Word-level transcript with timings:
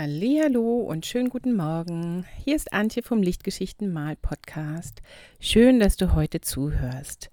Hallo 0.00 0.76
und 0.76 1.06
schönen 1.06 1.28
guten 1.28 1.56
Morgen. 1.56 2.24
Hier 2.44 2.54
ist 2.54 2.72
Antje 2.72 3.02
vom 3.02 3.20
Lichtgeschichten 3.20 3.92
Mal 3.92 4.14
Podcast. 4.14 5.02
Schön, 5.40 5.80
dass 5.80 5.96
du 5.96 6.14
heute 6.14 6.40
zuhörst. 6.40 7.30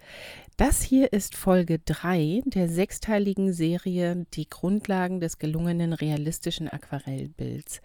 Das 0.57 0.81
hier 0.81 1.13
ist 1.13 1.35
Folge 1.35 1.77
3 1.85 2.41
der 2.47 2.67
sechsteiligen 2.67 3.53
Serie 3.53 4.25
Die 4.33 4.49
Grundlagen 4.49 5.19
des 5.19 5.37
gelungenen 5.37 5.93
realistischen 5.93 6.67
Aquarellbilds. 6.67 7.81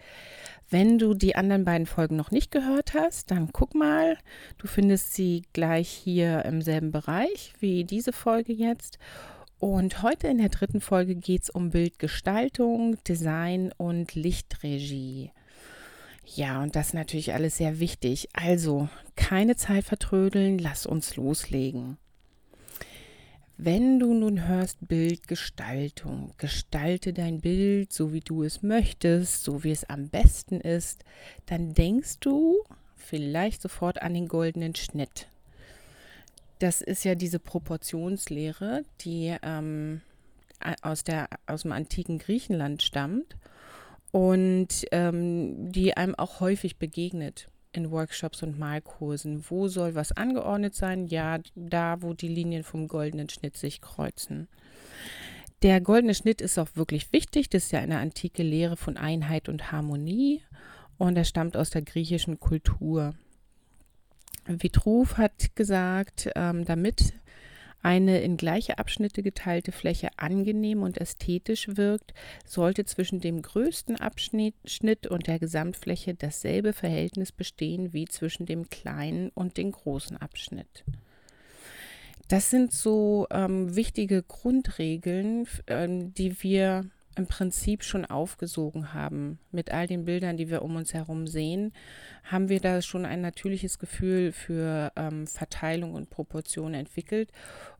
Wenn 0.70 0.96
du 0.96 1.12
die 1.12 1.36
anderen 1.36 1.66
beiden 1.66 1.86
Folgen 1.86 2.16
noch 2.16 2.30
nicht 2.30 2.50
gehört 2.50 2.94
hast, 2.94 3.30
dann 3.30 3.50
guck 3.52 3.74
mal. 3.74 4.16
Du 4.56 4.66
findest 4.66 5.12
sie 5.12 5.42
gleich 5.52 5.90
hier 5.90 6.46
im 6.46 6.62
selben 6.62 6.90
Bereich 6.90 7.52
wie 7.60 7.84
diese 7.84 8.14
Folge 8.14 8.54
jetzt. 8.54 8.98
Und 9.60 10.02
heute 10.02 10.26
in 10.28 10.38
der 10.38 10.48
dritten 10.48 10.80
Folge 10.80 11.14
geht 11.14 11.42
es 11.42 11.50
um 11.50 11.68
Bildgestaltung, 11.68 12.96
Design 13.04 13.72
und 13.76 14.14
Lichtregie. 14.14 15.32
Ja, 16.24 16.62
und 16.62 16.76
das 16.76 16.88
ist 16.88 16.94
natürlich 16.94 17.34
alles 17.34 17.58
sehr 17.58 17.78
wichtig. 17.78 18.30
Also, 18.32 18.88
keine 19.16 19.56
Zeit 19.56 19.84
vertrödeln, 19.84 20.58
lass 20.58 20.86
uns 20.86 21.16
loslegen. 21.16 21.98
Wenn 23.58 23.98
du 23.98 24.14
nun 24.14 24.48
hörst 24.48 24.78
Bildgestaltung, 24.88 26.32
gestalte 26.38 27.12
dein 27.12 27.42
Bild 27.42 27.92
so, 27.92 28.14
wie 28.14 28.20
du 28.20 28.42
es 28.42 28.62
möchtest, 28.62 29.44
so 29.44 29.62
wie 29.62 29.72
es 29.72 29.84
am 29.84 30.08
besten 30.08 30.62
ist, 30.62 31.04
dann 31.44 31.74
denkst 31.74 32.20
du 32.20 32.56
vielleicht 32.96 33.60
sofort 33.60 34.00
an 34.00 34.14
den 34.14 34.26
goldenen 34.26 34.74
Schnitt. 34.74 35.28
Das 36.60 36.82
ist 36.82 37.04
ja 37.04 37.14
diese 37.14 37.38
Proportionslehre, 37.38 38.84
die 39.00 39.34
ähm, 39.42 40.02
aus, 40.82 41.04
der, 41.04 41.28
aus 41.46 41.62
dem 41.62 41.72
antiken 41.72 42.18
Griechenland 42.18 42.82
stammt 42.82 43.36
und 44.12 44.68
ähm, 44.92 45.72
die 45.72 45.96
einem 45.96 46.14
auch 46.14 46.40
häufig 46.40 46.76
begegnet 46.76 47.48
in 47.72 47.90
Workshops 47.90 48.42
und 48.42 48.58
Malkursen. 48.58 49.44
Wo 49.48 49.68
soll 49.68 49.94
was 49.94 50.12
angeordnet 50.12 50.74
sein? 50.74 51.06
Ja, 51.06 51.38
da, 51.54 52.02
wo 52.02 52.12
die 52.12 52.28
Linien 52.28 52.62
vom 52.62 52.88
goldenen 52.88 53.30
Schnitt 53.30 53.56
sich 53.56 53.80
kreuzen. 53.80 54.46
Der 55.62 55.80
goldene 55.80 56.14
Schnitt 56.14 56.42
ist 56.42 56.58
auch 56.58 56.68
wirklich 56.74 57.10
wichtig. 57.12 57.48
Das 57.48 57.64
ist 57.64 57.72
ja 57.72 57.80
eine 57.80 57.98
antike 57.98 58.42
Lehre 58.42 58.76
von 58.76 58.98
Einheit 58.98 59.48
und 59.48 59.72
Harmonie 59.72 60.42
und 60.98 61.16
er 61.16 61.24
stammt 61.24 61.56
aus 61.56 61.70
der 61.70 61.82
griechischen 61.82 62.38
Kultur. 62.38 63.14
Vitruv 64.58 65.16
hat 65.16 65.54
gesagt, 65.54 66.30
ähm, 66.34 66.64
damit 66.64 67.14
eine 67.82 68.20
in 68.20 68.36
gleiche 68.36 68.78
Abschnitte 68.78 69.22
geteilte 69.22 69.72
Fläche 69.72 70.10
angenehm 70.16 70.82
und 70.82 70.98
ästhetisch 70.98 71.68
wirkt, 71.76 72.12
sollte 72.44 72.84
zwischen 72.84 73.20
dem 73.20 73.40
größten 73.42 73.96
Abschnitt 73.96 75.06
und 75.08 75.26
der 75.26 75.38
Gesamtfläche 75.38 76.14
dasselbe 76.14 76.72
Verhältnis 76.72 77.32
bestehen 77.32 77.92
wie 77.92 78.06
zwischen 78.06 78.46
dem 78.46 78.68
kleinen 78.68 79.30
und 79.30 79.56
dem 79.56 79.72
großen 79.72 80.16
Abschnitt. 80.18 80.84
Das 82.28 82.50
sind 82.50 82.72
so 82.72 83.26
ähm, 83.30 83.74
wichtige 83.74 84.22
Grundregeln, 84.22 85.48
ähm, 85.66 86.14
die 86.14 86.42
wir 86.42 86.84
im 87.16 87.26
Prinzip 87.26 87.82
schon 87.82 88.04
aufgesogen 88.04 88.94
haben. 88.94 89.38
Mit 89.50 89.70
all 89.72 89.86
den 89.86 90.04
Bildern, 90.04 90.36
die 90.36 90.48
wir 90.48 90.62
um 90.62 90.76
uns 90.76 90.94
herum 90.94 91.26
sehen, 91.26 91.72
haben 92.24 92.48
wir 92.48 92.60
da 92.60 92.80
schon 92.82 93.04
ein 93.04 93.20
natürliches 93.20 93.78
Gefühl 93.78 94.32
für 94.32 94.92
ähm, 94.96 95.26
Verteilung 95.26 95.94
und 95.94 96.10
Proportion 96.10 96.74
entwickelt. 96.74 97.30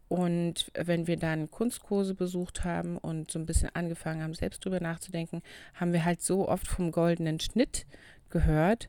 Und 0.08 0.73
wenn 0.75 1.06
wir 1.06 1.17
dann 1.17 1.53
Kunstkurse 1.53 2.14
besucht 2.14 2.64
haben 2.64 2.98
und 2.98 3.31
so 3.31 3.39
ein 3.39 3.47
bisschen 3.47 3.70
angefangen 3.75 4.23
haben, 4.23 4.34
selbst 4.34 4.64
drüber 4.64 4.81
nachzudenken, 4.81 5.41
haben 5.75 5.92
wir 5.92 6.05
halt 6.05 6.20
so 6.20 6.48
oft 6.48 6.67
vom 6.67 6.91
goldenen 6.91 7.39
Schnitt 7.39 7.86
gehört, 8.28 8.89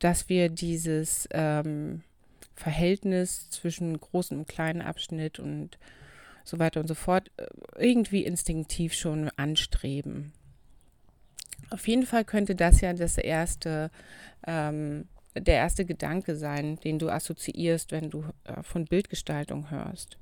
dass 0.00 0.28
wir 0.28 0.48
dieses 0.48 1.28
ähm, 1.30 2.02
Verhältnis 2.56 3.48
zwischen 3.50 4.00
großen 4.00 4.36
und 4.36 4.48
kleinen 4.48 4.82
Abschnitt 4.82 5.38
und 5.38 5.78
so 6.46 6.58
weiter 6.58 6.80
und 6.80 6.86
so 6.86 6.94
fort, 6.94 7.30
äh, 7.36 7.46
irgendwie 7.76 8.24
instinktiv 8.24 8.94
schon 8.94 9.30
anstreben. 9.36 10.32
Auf 11.70 11.88
jeden 11.88 12.06
Fall 12.06 12.24
könnte 12.24 12.54
das 12.54 12.80
ja 12.80 12.92
das 12.92 13.18
erste, 13.18 13.90
ähm, 14.46 15.08
der 15.36 15.56
erste 15.56 15.84
Gedanke 15.84 16.36
sein, 16.36 16.76
den 16.76 16.98
du 16.98 17.10
assoziierst, 17.10 17.90
wenn 17.92 18.10
du 18.10 18.24
äh, 18.44 18.62
von 18.62 18.84
Bildgestaltung 18.84 19.70
hörst. 19.70 20.18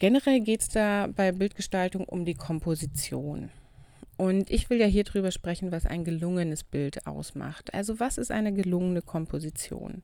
Generell 0.00 0.40
geht 0.40 0.62
es 0.62 0.68
da 0.68 1.08
bei 1.14 1.30
Bildgestaltung 1.30 2.04
um 2.06 2.24
die 2.24 2.34
Komposition. 2.34 3.50
Und 4.16 4.50
ich 4.50 4.68
will 4.68 4.80
ja 4.80 4.86
hier 4.86 5.04
drüber 5.04 5.30
sprechen, 5.30 5.72
was 5.72 5.86
ein 5.86 6.04
gelungenes 6.04 6.64
Bild 6.64 7.06
ausmacht. 7.06 7.72
Also 7.72 8.00
was 8.00 8.18
ist 8.18 8.30
eine 8.30 8.52
gelungene 8.52 9.02
Komposition? 9.02 10.02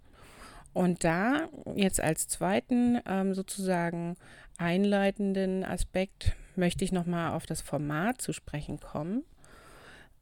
Und 0.72 1.04
da 1.04 1.48
jetzt 1.74 2.03
als 2.03 2.28
zweiten 2.28 3.00
ähm, 3.06 3.32
sozusagen 3.32 4.16
einleitenden 4.58 5.64
Aspekt 5.64 6.34
möchte 6.54 6.84
ich 6.84 6.92
nochmal 6.92 7.32
auf 7.32 7.46
das 7.46 7.60
Format 7.60 8.20
zu 8.20 8.32
sprechen 8.32 8.80
kommen. 8.80 9.24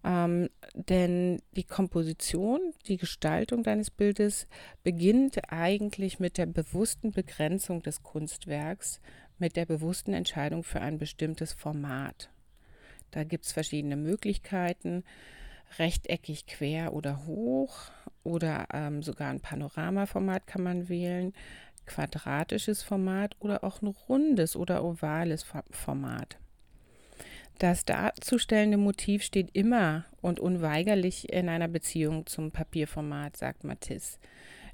Ähm, 0.05 0.51
denn 0.75 1.41
die 1.57 1.65
Komposition, 1.65 2.61
die 2.87 2.99
Gestaltung 2.99 3.63
deines 3.63 3.91
Bildes 3.91 4.47
beginnt 4.83 5.41
eigentlich 5.51 6.21
mit 6.21 6.37
der 6.37 6.47
bewussten 6.47 7.11
Begrenzung 7.11 7.83
des 7.83 8.03
Kunstwerks, 8.03 9.01
mit 9.39 9.57
der 9.57 9.65
bewussten 9.65 10.13
Entscheidung 10.13 10.63
für 10.63 10.81
ein 10.81 10.99
bestimmtes 10.99 11.55
Format. 11.55 12.31
Da 13.11 13.25
gibt 13.25 13.47
es 13.47 13.53
verschiedene 13.53 13.97
Möglichkeiten 13.97 15.05
rechteckig, 15.79 16.47
quer 16.47 16.93
oder 16.93 17.27
hoch 17.27 17.75
oder 18.23 18.67
ähm, 18.73 19.03
sogar 19.03 19.31
ein 19.31 19.41
Panoramaformat 19.41 20.47
kann 20.47 20.63
man 20.63 20.89
wählen, 20.89 21.33
quadratisches 21.87 22.83
Format 22.83 23.37
oder 23.41 23.65
auch 23.65 23.83
ein 23.83 23.89
rundes 23.89 24.57
oder 24.57 24.85
ovales 24.85 25.45
Format. 25.71 26.39
Das 27.59 27.85
darzustellende 27.85 28.77
Motiv 28.77 29.23
steht 29.23 29.51
immer 29.55 30.05
und 30.21 30.41
unweigerlich 30.41 31.33
in 31.33 31.49
einer 31.49 31.69
Beziehung 31.69 32.27
zum 32.27 32.51
Papierformat, 32.51 33.37
sagt 33.37 33.65
Matisse. 33.65 34.19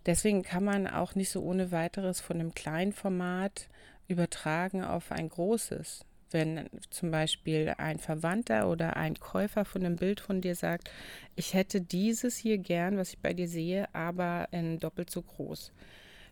Deswegen 0.07 0.43
kann 0.43 0.65
man 0.65 0.87
auch 0.87 1.15
nicht 1.15 1.31
so 1.31 1.43
ohne 1.43 1.73
weiteres 1.73 2.21
von 2.21 2.41
einem 2.41 2.55
kleinen 2.55 2.93
Format 2.93 3.69
übertragen 4.09 4.83
auf 4.83 5.13
ein 5.13 5.29
großes 5.29 6.07
wenn 6.33 6.69
zum 6.91 7.11
Beispiel 7.11 7.75
ein 7.79 7.99
Verwandter 7.99 8.69
oder 8.69 8.97
ein 8.97 9.19
Käufer 9.19 9.65
von 9.65 9.85
einem 9.85 9.97
Bild 9.97 10.21
von 10.21 10.41
dir 10.41 10.55
sagt, 10.55 10.91
ich 11.37 11.55
hätte 11.55 11.81
dieses 11.81 12.37
hier 12.37 12.59
gern, 12.59 12.97
was 12.97 13.11
ich 13.11 13.19
bei 13.19 13.35
dir 13.35 13.49
sehe, 13.49 13.93
aber 13.95 14.49
in 14.53 14.79
doppelt 14.79 15.11
so 15.11 15.23
groß, 15.23 15.73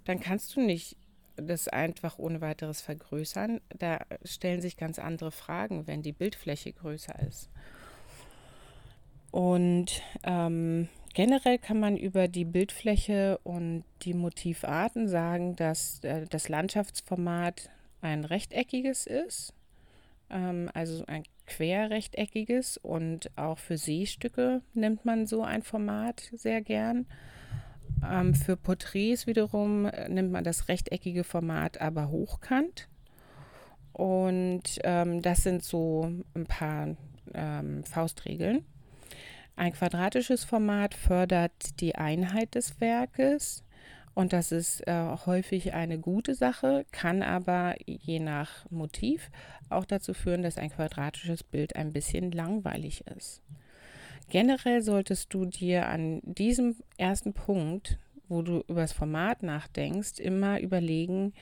dann 0.08 0.20
kannst 0.20 0.56
du 0.56 0.60
nicht 0.60 0.96
das 1.36 1.68
einfach 1.68 2.18
ohne 2.18 2.40
weiteres 2.40 2.80
vergrößern. 2.80 3.60
Da 3.78 4.00
stellen 4.24 4.60
sich 4.60 4.76
ganz 4.76 4.98
andere 4.98 5.30
Fragen, 5.30 5.86
wenn 5.86 6.02
die 6.02 6.12
Bildfläche 6.12 6.72
größer 6.72 7.14
ist. 7.28 7.48
Und 9.30 10.02
ähm, 10.24 10.88
generell 11.14 11.58
kann 11.58 11.78
man 11.78 11.96
über 11.96 12.26
die 12.26 12.46
Bildfläche 12.46 13.38
und 13.44 13.84
die 14.02 14.14
Motivarten 14.14 15.06
sagen, 15.06 15.54
dass 15.54 16.02
äh, 16.02 16.24
das 16.28 16.48
Landschaftsformat 16.48 17.70
ein 18.00 18.24
rechteckiges 18.24 19.06
ist 19.06 19.52
ähm, 20.30 20.70
also 20.74 21.04
ein 21.06 21.24
querrechteckiges 21.46 22.76
und 22.78 23.30
auch 23.36 23.58
für 23.58 23.78
Seestücke 23.78 24.62
nimmt 24.74 25.04
man 25.04 25.26
so 25.26 25.42
ein 25.42 25.62
Format 25.62 26.30
sehr 26.34 26.60
gern. 26.60 27.06
Ähm, 28.06 28.34
für 28.34 28.56
Porträts 28.56 29.26
wiederum 29.26 29.86
äh, 29.86 30.08
nimmt 30.08 30.32
man 30.32 30.44
das 30.44 30.68
rechteckige 30.68 31.24
Format, 31.24 31.80
aber 31.80 32.10
hochkant. 32.10 32.88
Und 33.92 34.62
ähm, 34.84 35.22
das 35.22 35.42
sind 35.42 35.64
so 35.64 36.10
ein 36.34 36.46
paar 36.46 36.96
ähm, 37.34 37.84
Faustregeln. 37.84 38.64
Ein 39.56 39.72
quadratisches 39.72 40.44
Format 40.44 40.94
fördert 40.94 41.80
die 41.80 41.96
Einheit 41.96 42.54
des 42.54 42.80
Werkes. 42.80 43.64
Und 44.14 44.32
das 44.32 44.52
ist 44.52 44.86
äh, 44.86 45.16
häufig 45.26 45.74
eine 45.74 45.98
gute 45.98 46.34
Sache, 46.34 46.86
kann 46.90 47.22
aber 47.22 47.76
je 47.86 48.18
nach 48.18 48.68
Motiv 48.70 49.30
auch 49.68 49.84
dazu 49.84 50.14
führen, 50.14 50.42
dass 50.42 50.58
ein 50.58 50.70
quadratisches 50.70 51.44
Bild 51.44 51.76
ein 51.76 51.92
bisschen 51.92 52.32
langweilig 52.32 53.04
ist. 53.16 53.42
Generell 54.30 54.82
solltest 54.82 55.32
du 55.32 55.46
dir 55.46 55.88
an 55.88 56.20
diesem 56.22 56.76
ersten 56.98 57.32
Punkt, 57.32 57.98
wo 58.28 58.42
du 58.42 58.60
über 58.68 58.82
das 58.82 58.92
Format 58.92 59.42
nachdenkst, 59.42 60.18
immer 60.18 60.60
überlegen, 60.60 61.32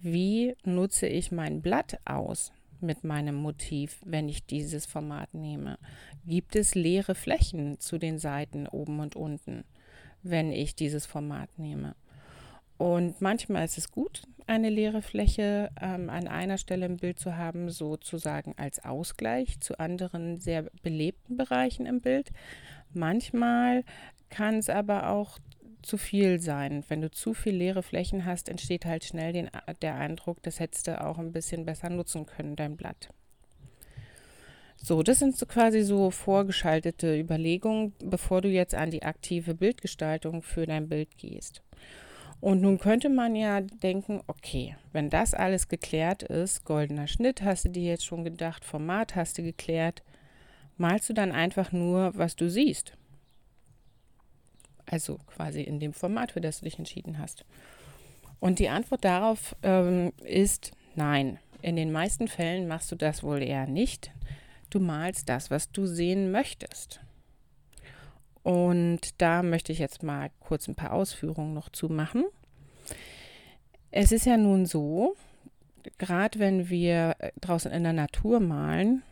wie 0.00 0.54
nutze 0.64 1.06
ich 1.06 1.32
mein 1.32 1.62
Blatt 1.62 1.98
aus 2.04 2.52
mit 2.80 3.04
meinem 3.04 3.36
Motiv, 3.36 4.02
wenn 4.04 4.28
ich 4.28 4.44
dieses 4.44 4.84
Format 4.84 5.32
nehme. 5.32 5.78
Gibt 6.26 6.56
es 6.56 6.74
leere 6.74 7.14
Flächen 7.14 7.80
zu 7.80 7.96
den 7.96 8.18
Seiten 8.18 8.66
oben 8.66 9.00
und 9.00 9.16
unten, 9.16 9.64
wenn 10.22 10.52
ich 10.52 10.74
dieses 10.74 11.06
Format 11.06 11.58
nehme? 11.58 11.94
Und 12.78 13.20
manchmal 13.20 13.64
ist 13.64 13.78
es 13.78 13.90
gut, 13.90 14.22
eine 14.46 14.68
leere 14.68 15.02
Fläche 15.02 15.70
ähm, 15.80 16.10
an 16.10 16.28
einer 16.28 16.58
Stelle 16.58 16.86
im 16.86 16.98
Bild 16.98 17.18
zu 17.18 17.36
haben, 17.36 17.70
sozusagen 17.70 18.54
als 18.56 18.84
Ausgleich 18.84 19.60
zu 19.60 19.78
anderen 19.80 20.40
sehr 20.40 20.64
belebten 20.82 21.36
Bereichen 21.36 21.86
im 21.86 22.00
Bild. 22.00 22.30
Manchmal 22.92 23.84
kann 24.28 24.58
es 24.58 24.68
aber 24.68 25.10
auch 25.10 25.38
zu 25.82 25.96
viel 25.96 26.40
sein. 26.40 26.84
Wenn 26.88 27.00
du 27.00 27.10
zu 27.10 27.32
viel 27.32 27.54
leere 27.54 27.82
Flächen 27.82 28.24
hast, 28.24 28.48
entsteht 28.48 28.84
halt 28.84 29.04
schnell 29.04 29.32
den, 29.32 29.50
der 29.82 29.96
Eindruck, 29.96 30.42
das 30.42 30.60
hättest 30.60 30.88
du 30.88 31.00
auch 31.00 31.18
ein 31.18 31.32
bisschen 31.32 31.64
besser 31.64 31.88
nutzen 31.90 32.26
können, 32.26 32.56
dein 32.56 32.76
Blatt. 32.76 33.08
So, 34.76 35.02
das 35.02 35.20
sind 35.20 35.36
so 35.36 35.46
quasi 35.46 35.82
so 35.82 36.10
vorgeschaltete 36.10 37.18
Überlegungen, 37.18 37.94
bevor 38.04 38.42
du 38.42 38.48
jetzt 38.48 38.74
an 38.74 38.90
die 38.90 39.02
aktive 39.02 39.54
Bildgestaltung 39.54 40.42
für 40.42 40.66
dein 40.66 40.88
Bild 40.88 41.16
gehst. 41.16 41.62
Und 42.40 42.60
nun 42.60 42.78
könnte 42.78 43.08
man 43.08 43.34
ja 43.34 43.60
denken, 43.60 44.20
okay, 44.26 44.76
wenn 44.92 45.10
das 45.10 45.34
alles 45.34 45.68
geklärt 45.68 46.22
ist, 46.22 46.64
goldener 46.64 47.06
Schnitt 47.06 47.42
hast 47.42 47.64
du 47.64 47.70
dir 47.70 47.90
jetzt 47.90 48.04
schon 48.04 48.24
gedacht, 48.24 48.64
Format 48.64 49.16
hast 49.16 49.38
du 49.38 49.42
geklärt, 49.42 50.02
malst 50.76 51.08
du 51.08 51.14
dann 51.14 51.32
einfach 51.32 51.72
nur, 51.72 52.12
was 52.16 52.36
du 52.36 52.50
siehst. 52.50 52.92
Also 54.84 55.18
quasi 55.26 55.62
in 55.62 55.80
dem 55.80 55.92
Format, 55.92 56.32
für 56.32 56.40
das 56.40 56.60
du 56.60 56.64
dich 56.64 56.78
entschieden 56.78 57.18
hast. 57.18 57.44
Und 58.38 58.58
die 58.58 58.68
Antwort 58.68 59.04
darauf 59.04 59.56
ähm, 59.62 60.12
ist 60.22 60.72
nein. 60.94 61.38
In 61.62 61.74
den 61.74 61.90
meisten 61.90 62.28
Fällen 62.28 62.68
machst 62.68 62.92
du 62.92 62.96
das 62.96 63.22
wohl 63.22 63.42
eher 63.42 63.66
nicht. 63.66 64.12
Du 64.70 64.78
malst 64.78 65.28
das, 65.28 65.50
was 65.50 65.72
du 65.72 65.86
sehen 65.86 66.30
möchtest. 66.30 67.00
Und 68.46 69.20
da 69.20 69.42
möchte 69.42 69.72
ich 69.72 69.80
jetzt 69.80 70.04
mal 70.04 70.30
kurz 70.38 70.68
ein 70.68 70.76
paar 70.76 70.92
Ausführungen 70.92 71.52
noch 71.52 71.68
zu 71.68 71.88
machen. 71.88 72.26
Es 73.90 74.12
ist 74.12 74.24
ja 74.24 74.36
nun 74.36 74.66
so, 74.66 75.16
gerade 75.98 76.38
wenn 76.38 76.68
wir 76.68 77.16
äh, 77.18 77.32
draußen 77.40 77.72
in 77.72 77.82
der 77.82 77.92
Natur 77.92 78.38
malen, 78.38 79.02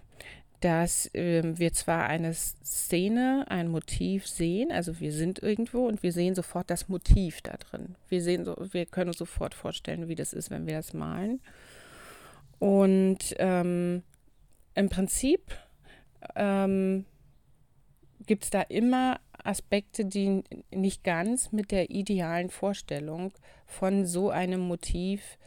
dass 0.60 1.12
äh, 1.16 1.42
wir 1.58 1.72
zwar 1.72 2.06
eine 2.06 2.32
Szene, 2.32 3.44
ein 3.48 3.66
Motiv 3.66 4.28
sehen, 4.28 4.70
also 4.70 5.00
wir 5.00 5.10
sind 5.12 5.40
irgendwo 5.40 5.88
und 5.88 6.04
wir 6.04 6.12
sehen 6.12 6.36
sofort 6.36 6.70
das 6.70 6.88
Motiv 6.88 7.42
da 7.42 7.56
drin. 7.56 7.96
Wir 8.08 8.22
sehen, 8.22 8.44
so, 8.44 8.54
wir 8.70 8.86
können 8.86 9.08
uns 9.08 9.18
sofort 9.18 9.54
vorstellen, 9.54 10.06
wie 10.06 10.14
das 10.14 10.32
ist, 10.32 10.52
wenn 10.52 10.68
wir 10.68 10.76
das 10.76 10.94
malen. 10.94 11.40
Und 12.60 13.34
ähm, 13.40 14.04
im 14.76 14.88
Prinzip 14.90 15.58
ähm, 16.36 17.04
gibt 18.26 18.44
es 18.44 18.50
da 18.50 18.62
immer 18.62 19.20
Aspekte, 19.42 20.04
die 20.04 20.42
nicht 20.70 21.04
ganz 21.04 21.52
mit 21.52 21.70
der 21.70 21.90
idealen 21.90 22.50
Vorstellung 22.50 23.32
von 23.66 24.06
so 24.06 24.30
einem 24.30 24.60
Motiv 24.60 25.38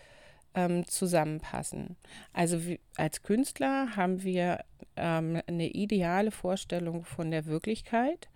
ähm, 0.53 0.87
zusammenpassen. 0.87 1.97
Also 2.33 2.59
als 2.95 3.23
Künstler 3.23 3.95
haben 3.95 4.23
wir 4.23 4.63
ähm, 4.95 5.41
eine 5.47 5.69
ideale 5.69 6.31
Vorstellung 6.31 7.05
von 7.05 7.31
der 7.31 7.45
Wirklichkeit. 7.45 8.27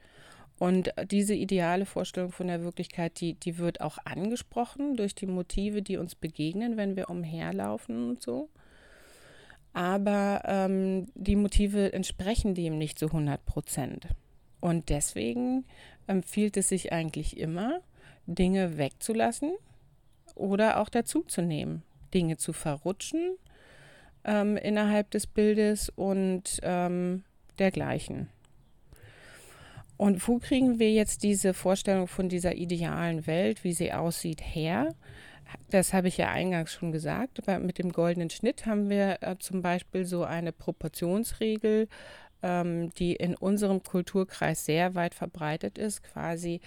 Und 0.60 0.94
diese 1.10 1.34
ideale 1.34 1.88
Vorstellung 1.88 2.32
von 2.32 2.46
der 2.46 2.64
Wirklichkeit, 2.64 3.20
die, 3.20 3.34
die 3.34 3.58
wird 3.58 3.82
auch 3.82 3.98
angesprochen 4.06 4.96
durch 4.96 5.16
die 5.16 5.26
Motive, 5.26 5.82
die 5.82 5.98
uns 5.98 6.14
begegnen, 6.14 6.78
wenn 6.78 6.96
wir 6.96 7.10
umherlaufen 7.10 8.10
und 8.10 8.22
so. 8.22 8.50
Aber 9.74 10.44
ähm, 10.46 11.08
die 11.16 11.36
Motive 11.36 11.92
entsprechen 11.94 12.54
dem 12.54 12.78
nicht 12.78 13.00
zu 13.00 13.08
100 13.08 13.44
Prozent. 13.44 14.08
Und 14.62 14.90
deswegen 14.90 15.66
empfiehlt 16.08 16.56
es 16.56 16.70
sich 16.70 16.94
eigentlich 16.94 17.38
immer, 17.38 17.82
Dinge 18.28 18.78
wegzulassen 18.78 19.52
oder 20.36 20.80
auch 20.80 20.88
dazuzunehmen, 20.88 21.84
Dinge 22.14 22.38
zu 22.38 22.54
verrutschen 22.54 23.36
ähm, 24.24 24.56
innerhalb 24.58 25.12
des 25.12 25.28
Bildes 25.28 25.90
und 25.90 26.60
ähm, 26.64 27.24
dergleichen. 27.60 28.30
Und 29.98 30.28
wo 30.28 30.40
kriegen 30.40 30.80
wir 30.80 30.92
jetzt 30.92 31.22
diese 31.24 31.54
Vorstellung 31.54 32.08
von 32.08 32.28
dieser 32.28 32.56
idealen 32.56 33.28
Welt, 33.28 33.64
wie 33.64 33.74
sie 33.74 33.94
aussieht, 33.94 34.42
her? 34.42 34.96
Das 35.70 35.94
habe 35.94 36.08
ich 36.08 36.18
ja 36.18 36.32
eingangs 36.32 36.72
schon 36.74 36.92
gesagt. 36.92 37.46
Mit 37.60 37.78
dem 37.78 37.92
goldenen 37.92 38.30
Schnitt 38.30 38.66
haben 38.66 38.90
wir 38.90 39.22
äh, 39.22 39.36
zum 39.38 39.62
Beispiel 39.62 40.06
so 40.06 40.24
eine 40.24 40.54
Proportionsregel 40.54 41.88
ähm, 42.44 42.92
die 42.96 43.16
in 43.16 43.36
unserem 43.36 43.84
Kulturkreis 43.84 44.66
sehr 44.66 44.96
weit 44.96 45.14
verbreitet 45.14 45.78
ist, 45.78 46.04
quasi 46.04 46.62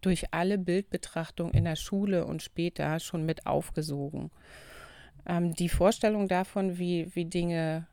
durch 0.00 0.32
alle 0.32 0.58
Bildbetrachtungen 0.58 1.54
in 1.54 1.64
der 1.64 1.76
Schule 1.76 2.26
und 2.26 2.42
später 2.42 3.00
schon 3.00 3.24
mit 3.24 3.46
aufgesogen. 3.46 4.30
Ähm, 5.26 5.54
die 5.54 5.68
Vorstellung 5.68 6.28
davon, 6.28 6.78
wie, 6.78 7.14
wie 7.14 7.24
Dinge 7.24 7.86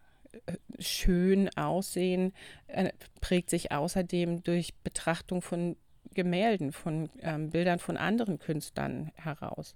äh, 0.46 0.54
schön 0.80 1.50
aussehen, 1.58 2.34
äh, 2.68 2.92
prägt 3.22 3.50
sich 3.50 3.72
außerdem 3.72 4.44
durch 4.44 4.74
Betrachtung 4.84 5.42
von 5.42 5.78
Gemälden, 6.14 6.74
von 6.74 7.10
ähm, 7.22 7.52
Bildern 7.52 7.80
von 7.80 7.96
anderen 7.98 8.40
Künstlern 8.40 9.12
heraus. 9.16 9.76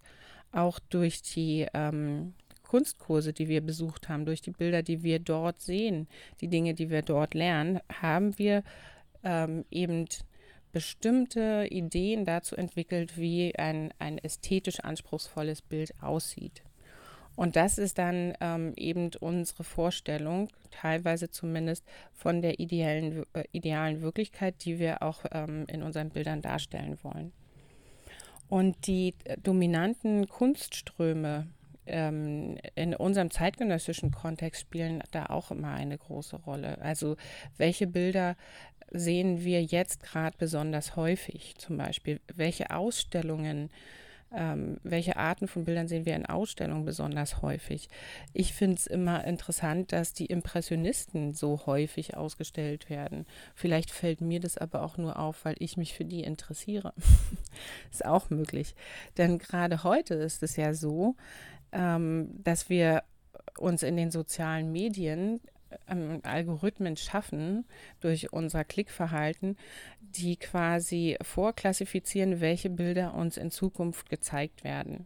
Auch 0.52 0.80
durch 0.90 1.22
die 1.22 1.68
ähm, 1.74 2.34
Kunstkurse, 2.66 3.34
die 3.34 3.48
wir 3.48 3.62
besucht 3.62 4.10
haben, 4.10 4.26
durch 4.26 4.42
die 4.42 4.52
Bilder, 4.52 4.84
die 4.84 5.04
wir 5.04 5.20
dort 5.20 5.62
sehen, 5.62 6.08
die 6.42 6.48
Dinge, 6.48 6.74
die 6.74 6.90
wir 6.90 7.02
dort 7.02 7.34
lernen, 7.34 7.80
haben 8.02 8.38
wir 8.38 8.64
ähm, 9.24 9.66
eben 9.72 10.08
bestimmte 10.72 11.68
Ideen 11.70 12.26
dazu 12.26 12.56
entwickelt, 12.56 13.18
wie 13.18 13.56
ein, 13.56 13.94
ein 13.98 14.18
ästhetisch 14.18 14.82
anspruchsvolles 14.82 15.62
Bild 15.62 15.94
aussieht. 16.02 16.64
Und 17.36 17.56
das 17.56 17.78
ist 17.78 17.98
dann 17.98 18.34
ähm, 18.40 18.74
eben 18.78 19.12
unsere 19.20 19.64
Vorstellung, 19.64 20.50
teilweise 20.72 21.30
zumindest 21.30 21.86
von 22.14 22.42
der 22.42 22.60
ideellen, 22.60 23.24
äh, 23.34 23.44
idealen 23.52 24.02
Wirklichkeit, 24.02 24.64
die 24.64 24.80
wir 24.80 25.02
auch 25.02 25.26
ähm, 25.32 25.66
in 25.68 25.84
unseren 25.84 26.10
Bildern 26.10 26.42
darstellen 26.42 26.98
wollen. 27.04 27.34
Und 28.48 28.88
die 28.88 29.14
äh, 29.26 29.38
dominanten 29.38 30.28
Kunstströme, 30.28 31.48
ähm, 31.88 32.58
in 32.76 32.96
unserem 32.96 33.32
zeitgenössischen 33.32 34.12
Kontext 34.12 34.62
spielen 34.62 35.04
da 35.12 35.28
auch 35.28 35.52
immer 35.52 35.72
eine 35.72 35.98
große 35.98 36.38
Rolle. 36.38 36.80
Also 36.82 37.16
welche 37.58 37.88
Bilder 37.88 38.36
sehen 38.92 39.44
wir 39.44 39.64
jetzt 39.64 40.04
gerade 40.04 40.38
besonders 40.38 40.96
häufig? 40.96 41.56
Zum 41.58 41.78
Beispiel, 41.78 42.20
welche 42.34 42.72
Ausstellungen, 42.72 43.70
ähm, 44.34 44.78
welche 44.84 45.18
Arten 45.18 45.48
von 45.48 45.66
Bildern 45.66 45.88
sehen 45.88 46.06
wir 46.06 46.16
in 46.16 46.26
Ausstellungen 46.26 46.86
besonders 46.86 47.42
häufig? 47.42 47.88
Ich 48.34 48.54
finde 48.54 48.76
es 48.76 48.88
immer 48.88 49.24
interessant, 49.26 49.92
dass 49.92 50.14
die 50.14 50.26
Impressionisten 50.26 51.34
so 51.34 51.66
häufig 51.66 52.18
ausgestellt 52.18 52.90
werden. 52.90 53.26
Vielleicht 53.54 53.92
fällt 53.92 54.22
mir 54.22 54.40
das 54.40 54.58
aber 54.58 54.84
auch 54.84 54.98
nur 54.98 55.20
auf, 55.20 55.46
weil 55.46 55.56
ich 55.60 55.78
mich 55.78 55.94
für 55.94 56.06
die 56.06 56.24
interessiere. 56.24 56.94
ist 57.92 58.06
auch 58.06 58.30
möglich. 58.30 58.76
Denn 59.18 59.40
gerade 59.40 59.84
heute 59.84 60.16
ist 60.16 60.44
es 60.44 60.56
ja 60.56 60.74
so, 60.74 61.16
ähm, 61.76 62.30
dass 62.44 62.70
wir 62.70 63.04
uns 63.60 63.84
in 63.84 63.98
den 63.98 64.10
sozialen 64.10 64.72
Medien 64.72 65.42
ähm, 65.90 66.22
Algorithmen 66.24 66.98
schaffen 66.98 67.66
durch 68.00 68.32
unser 68.32 68.64
Klickverhalten, 68.64 69.58
die 70.00 70.38
quasi 70.38 71.18
vorklassifizieren, 71.22 72.40
welche 72.40 72.70
Bilder 72.70 73.14
uns 73.14 73.38
in 73.38 73.52
Zukunft 73.52 74.10
gezeigt 74.10 74.64
werden. 74.64 75.06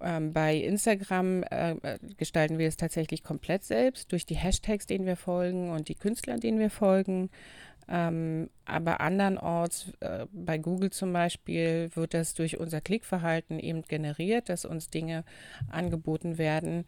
Ähm, 0.00 0.32
bei 0.32 0.56
Instagram 0.56 1.42
äh, 1.44 1.72
äh 1.72 1.98
gestalten 2.16 2.58
wir 2.58 2.68
es 2.68 2.76
tatsächlich 2.76 3.22
komplett 3.22 3.64
selbst 3.64 4.12
durch 4.12 4.26
die 4.26 4.36
Hashtags, 4.36 4.86
denen 4.86 5.06
wir 5.06 5.16
folgen 5.16 5.70
und 5.70 5.88
die 5.88 5.94
Künstler, 5.94 6.36
denen 6.36 6.58
wir 6.58 6.70
folgen. 6.70 7.30
Ähm, 7.88 8.50
aber 8.64 9.00
andernorts, 9.00 9.92
äh, 10.00 10.26
bei 10.32 10.58
Google 10.58 10.90
zum 10.90 11.12
Beispiel, 11.12 11.90
wird 11.94 12.14
das 12.14 12.34
durch 12.34 12.58
unser 12.58 12.80
Klickverhalten 12.80 13.60
eben 13.60 13.82
generiert, 13.82 14.48
dass 14.48 14.64
uns 14.64 14.88
Dinge 14.88 15.24
angeboten 15.70 16.36
werden, 16.36 16.84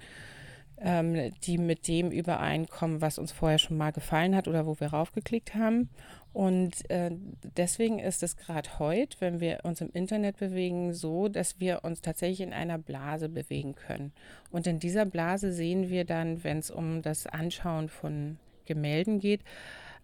ähm, 0.81 1.33
die 1.45 1.59
mit 1.59 1.89
dem 1.89 2.11
übereinkommen, 2.11 3.01
was 3.01 3.19
uns 3.19 3.33
vorher 3.33 3.59
schon 3.59 3.77
mal 3.77 3.93
gefallen 3.93 4.35
hat 4.35 4.49
oder 4.49 4.67
wo 4.67 4.79
wir 4.81 4.89
raufgeklickt 4.89 5.55
haben. 5.55 5.89
Und 6.33 6.89
äh, 6.91 7.11
deswegen 7.57 7.99
ist 7.99 8.23
es 8.23 8.37
gerade 8.37 8.79
heute, 8.79 9.21
wenn 9.21 9.41
wir 9.41 9.61
uns 9.65 9.81
im 9.81 9.91
Internet 9.93 10.37
bewegen, 10.39 10.95
so, 10.95 11.29
dass 11.29 11.59
wir 11.59 11.85
uns 11.85 12.01
tatsächlich 12.01 12.43
in 12.43 12.53
einer 12.53 12.79
Blase 12.79 13.29
bewegen 13.29 13.75
können. 13.75 14.13
Und 14.51 14.67
in 14.67 14.79
dieser 14.79 15.05
Blase 15.05 15.53
sehen 15.53 15.89
wir 15.89 16.05
dann, 16.05 16.45
wenn 16.45 16.59
es 16.59 16.71
um 16.71 17.03
das 17.03 17.27
Anschauen 17.27 17.89
von 17.89 18.39
Gemälden 18.67 19.19
geht, 19.19 19.41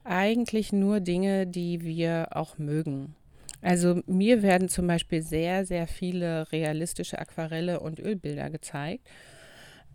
eigentlich 0.04 0.72
nur 0.72 1.00
Dinge, 1.00 1.46
die 1.46 1.82
wir 1.82 2.28
auch 2.32 2.58
mögen. 2.58 3.16
Also 3.62 4.02
mir 4.06 4.42
werden 4.42 4.68
zum 4.68 4.86
Beispiel 4.86 5.22
sehr, 5.22 5.64
sehr 5.64 5.86
viele 5.86 6.52
realistische 6.52 7.18
Aquarelle 7.18 7.80
und 7.80 7.98
Ölbilder 7.98 8.50
gezeigt, 8.50 9.08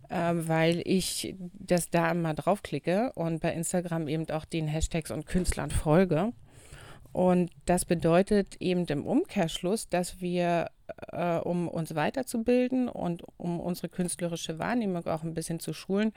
äh, 0.08 0.32
weil 0.34 0.82
ich 0.84 1.36
das 1.52 1.88
da 1.88 2.10
immer 2.10 2.34
draufklicke 2.34 3.12
und 3.14 3.40
bei 3.40 3.52
Instagram 3.52 4.08
eben 4.08 4.28
auch 4.30 4.44
den 4.44 4.66
Hashtags 4.66 5.12
und 5.12 5.26
Künstlern 5.26 5.70
folge. 5.70 6.32
Und 7.12 7.50
das 7.64 7.84
bedeutet 7.84 8.56
eben 8.60 8.86
im 8.86 9.06
Umkehrschluss, 9.06 9.88
dass 9.88 10.20
wir 10.20 10.70
äh, 11.12 11.38
um 11.38 11.68
uns 11.68 11.94
weiterzubilden 11.94 12.88
und 12.88 13.22
um 13.36 13.60
unsere 13.60 13.88
künstlerische 13.88 14.58
Wahrnehmung 14.58 15.06
auch 15.06 15.22
ein 15.22 15.34
bisschen 15.34 15.60
zu 15.60 15.72
schulen, 15.72 16.12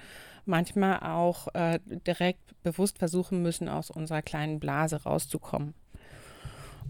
manchmal 0.45 0.99
auch 0.99 1.53
äh, 1.53 1.79
direkt 1.85 2.61
bewusst 2.63 2.99
versuchen 2.99 3.41
müssen, 3.41 3.69
aus 3.69 3.89
unserer 3.89 4.21
kleinen 4.21 4.59
Blase 4.59 5.03
rauszukommen. 5.03 5.73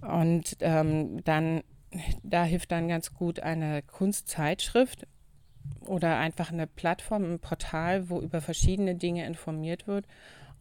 Und 0.02 0.58
ähm, 0.60 1.24
dann, 1.24 1.63
da 2.24 2.44
hilft 2.44 2.72
dann 2.72 2.88
ganz 2.88 3.13
gut 3.13 3.40
eine 3.40 3.82
Kunstzeitschrift 3.84 5.08
oder 5.86 6.18
einfach 6.18 6.52
eine 6.52 6.68
Plattform, 6.68 7.24
ein 7.24 7.40
Portal, 7.40 8.10
wo 8.10 8.20
über 8.20 8.42
verschiedene 8.42 8.96
Dinge 8.96 9.25
informiert 9.25 9.88
wird 9.88 10.06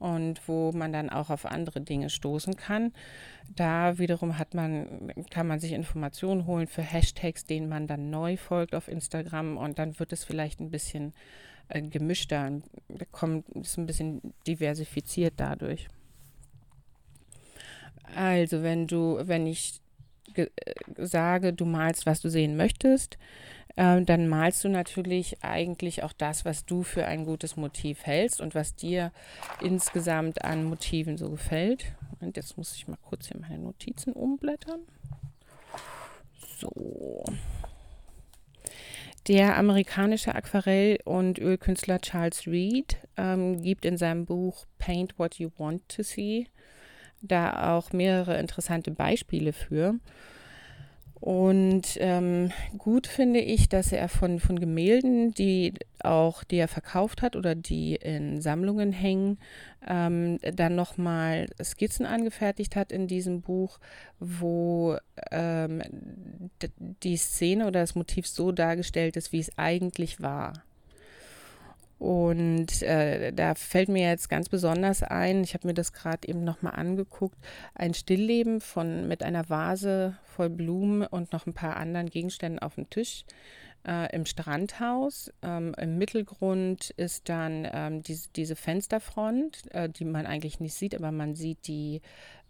und 0.02 0.48
wo 0.48 0.72
man 0.72 0.92
dann 0.92 1.10
auch 1.10 1.30
auf 1.30 1.46
andere 1.46 1.80
Dinge 1.80 2.10
stoßen 2.10 2.56
kann. 2.56 2.92
Da 3.54 3.98
wiederum 3.98 4.36
hat 4.36 4.52
man, 4.52 5.12
kann 5.30 5.46
man 5.46 5.60
sich 5.60 5.72
Informationen 5.72 6.46
holen 6.46 6.66
für 6.66 6.82
Hashtags, 6.82 7.44
denen 7.44 7.68
man 7.68 7.86
dann 7.86 8.10
neu 8.10 8.36
folgt 8.36 8.74
auf 8.74 8.88
Instagram 8.88 9.56
und 9.56 9.78
dann 9.78 10.00
wird 10.00 10.12
es 10.12 10.24
vielleicht 10.24 10.58
ein 10.58 10.70
bisschen 10.70 11.14
äh, 11.68 11.80
gemischter, 11.80 12.50
kommt 13.12 13.48
ist 13.50 13.78
ein 13.78 13.86
bisschen 13.86 14.34
diversifiziert 14.44 15.34
dadurch. 15.36 15.86
Also 18.16 18.64
wenn 18.64 18.88
du, 18.88 19.20
wenn 19.22 19.46
ich 19.46 19.80
äh, 20.34 20.48
sage, 20.98 21.52
du 21.52 21.64
malst, 21.64 22.06
was 22.06 22.20
du 22.20 22.28
sehen 22.28 22.56
möchtest, 22.56 23.18
äh, 23.76 24.02
dann 24.02 24.28
malst 24.28 24.64
du 24.64 24.68
natürlich 24.68 25.42
eigentlich 25.42 26.02
auch 26.02 26.12
das, 26.12 26.44
was 26.44 26.64
du 26.64 26.82
für 26.82 27.06
ein 27.06 27.24
gutes 27.24 27.56
Motiv 27.56 28.04
hältst 28.04 28.40
und 28.40 28.54
was 28.54 28.74
dir 28.74 29.12
insgesamt 29.60 30.44
an 30.44 30.64
Motiven 30.64 31.16
so 31.16 31.30
gefällt. 31.30 31.92
Und 32.20 32.36
jetzt 32.36 32.56
muss 32.56 32.74
ich 32.74 32.88
mal 32.88 32.98
kurz 33.02 33.28
hier 33.28 33.40
meine 33.40 33.58
Notizen 33.58 34.12
umblättern. 34.12 34.80
So. 36.58 37.24
Der 39.28 39.56
amerikanische 39.56 40.34
Aquarell- 40.34 41.00
und 41.04 41.38
Ölkünstler 41.38 42.00
Charles 42.00 42.46
Reed 42.46 42.96
ähm, 43.16 43.62
gibt 43.62 43.84
in 43.84 43.96
seinem 43.96 44.26
Buch 44.26 44.66
Paint 44.78 45.18
What 45.18 45.36
You 45.36 45.50
Want 45.56 45.88
to 45.88 46.02
See 46.02 46.48
da 47.22 47.76
auch 47.76 47.92
mehrere 47.92 48.38
interessante 48.38 48.90
Beispiele 48.90 49.52
für. 49.52 49.94
Und 51.22 51.98
ähm, 52.00 52.50
gut 52.78 53.06
finde 53.06 53.38
ich, 53.38 53.68
dass 53.68 53.92
er 53.92 54.08
von, 54.08 54.40
von 54.40 54.58
Gemälden, 54.58 55.32
die 55.32 55.72
auch, 56.02 56.42
die 56.42 56.56
er 56.56 56.66
verkauft 56.66 57.22
hat 57.22 57.36
oder 57.36 57.54
die 57.54 57.94
in 57.94 58.42
Sammlungen 58.42 58.90
hängen, 58.90 59.38
ähm, 59.86 60.40
dann 60.40 60.74
nochmal 60.74 61.46
Skizzen 61.62 62.06
angefertigt 62.06 62.74
hat 62.74 62.90
in 62.90 63.06
diesem 63.06 63.40
Buch, 63.40 63.78
wo 64.18 64.96
ähm, 65.30 65.80
die 67.04 67.16
Szene 67.16 67.68
oder 67.68 67.82
das 67.82 67.94
Motiv 67.94 68.26
so 68.26 68.50
dargestellt 68.50 69.16
ist, 69.16 69.32
wie 69.32 69.38
es 69.38 69.56
eigentlich 69.56 70.20
war. 70.20 70.64
Und 72.02 72.82
äh, 72.82 73.32
da 73.32 73.54
fällt 73.54 73.88
mir 73.88 74.08
jetzt 74.08 74.28
ganz 74.28 74.48
besonders 74.48 75.04
ein, 75.04 75.44
ich 75.44 75.54
habe 75.54 75.68
mir 75.68 75.74
das 75.74 75.92
gerade 75.92 76.26
eben 76.26 76.42
nochmal 76.42 76.74
angeguckt, 76.74 77.38
ein 77.76 77.94
Stillleben 77.94 78.60
von 78.60 79.06
mit 79.06 79.22
einer 79.22 79.48
Vase 79.48 80.16
voll 80.24 80.50
Blumen 80.50 81.06
und 81.06 81.32
noch 81.32 81.46
ein 81.46 81.54
paar 81.54 81.76
anderen 81.76 82.10
Gegenständen 82.10 82.58
auf 82.58 82.74
dem 82.74 82.90
Tisch 82.90 83.24
äh, 83.86 84.12
im 84.12 84.26
Strandhaus. 84.26 85.32
Ähm, 85.42 85.76
Im 85.78 85.96
Mittelgrund 85.96 86.90
ist 86.90 87.28
dann 87.28 87.68
ähm, 87.72 88.02
diese, 88.02 88.30
diese 88.34 88.56
Fensterfront, 88.56 89.72
äh, 89.72 89.88
die 89.88 90.04
man 90.04 90.26
eigentlich 90.26 90.58
nicht 90.58 90.74
sieht, 90.74 90.96
aber 90.96 91.12
man 91.12 91.36
sieht 91.36 91.68
die 91.68 92.00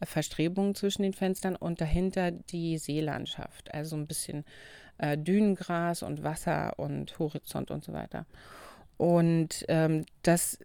äh, 0.01 0.07
Verstrebungen 0.07 0.75
zwischen 0.75 1.03
den 1.03 1.13
Fenstern 1.13 1.57
und 1.57 1.79
dahinter 1.83 2.31
die 2.31 2.79
Seelandschaft, 2.79 3.75
also 3.75 3.97
ein 3.97 4.07
bisschen 4.07 4.47
äh, 4.97 5.19
Dünengras 5.19 6.03
und 6.03 6.23
Wasser 6.23 6.79
und 6.79 7.19
Horizont 7.19 7.71
und 7.71 7.85
so 7.85 7.93
weiter. 7.93 8.25
Und 9.03 9.65
ähm, 9.67 10.07
das 10.23 10.61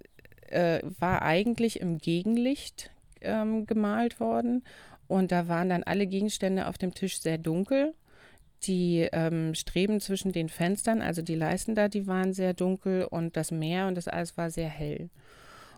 äh, 0.50 0.82
war 1.00 1.24
eigentlich 1.24 1.80
im 1.80 1.98
Gegenlicht 1.98 2.92
ähm, 3.22 3.66
gemalt 3.66 4.20
worden. 4.20 4.64
Und 5.08 5.32
da 5.32 5.48
waren 5.48 5.70
dann 5.70 5.82
alle 5.82 6.06
Gegenstände 6.06 6.68
auf 6.68 6.78
dem 6.78 6.94
Tisch 6.94 7.20
sehr 7.20 7.40
dunkel. 7.40 7.96
Die 8.62 9.10
ähm, 9.12 9.56
Streben 9.56 10.00
zwischen 10.02 10.34
den 10.34 10.50
Fenstern, 10.50 11.02
also 11.02 11.24
die 11.24 11.34
Leisten 11.34 11.74
da, 11.74 11.88
die 11.88 12.06
waren 12.06 12.32
sehr 12.32 12.54
dunkel 12.54 13.06
und 13.06 13.36
das 13.36 13.50
Meer 13.50 13.88
und 13.88 13.96
das 13.96 14.08
alles 14.08 14.38
war 14.38 14.52
sehr 14.52 14.70
hell. 14.70 15.10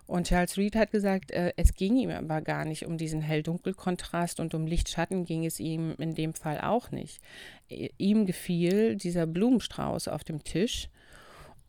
Und 0.06 0.28
Charles 0.28 0.58
Reed 0.58 0.76
hat 0.76 0.92
gesagt, 0.92 1.32
äh, 1.32 1.54
es 1.56 1.76
ging 1.76 1.96
ihm 1.96 2.10
aber 2.10 2.42
gar 2.42 2.66
nicht 2.66 2.86
um 2.86 2.98
diesen 2.98 3.22
Hell-Dunkel-Kontrast 3.22 4.42
und 4.42 4.54
um 4.54 4.68
Licht-Schatten 4.68 5.24
ging 5.24 5.46
es 5.46 5.62
ihm 5.62 5.96
in 5.98 6.14
dem 6.14 6.34
Fall 6.34 6.60
auch 6.60 6.92
nicht. 6.92 7.22
Ihm 7.70 8.26
gefiel 8.26 8.98
dieser 8.98 9.28
Blumenstrauß 9.28 10.10
auf 10.10 10.26
dem 10.26 10.44
Tisch 10.44 10.90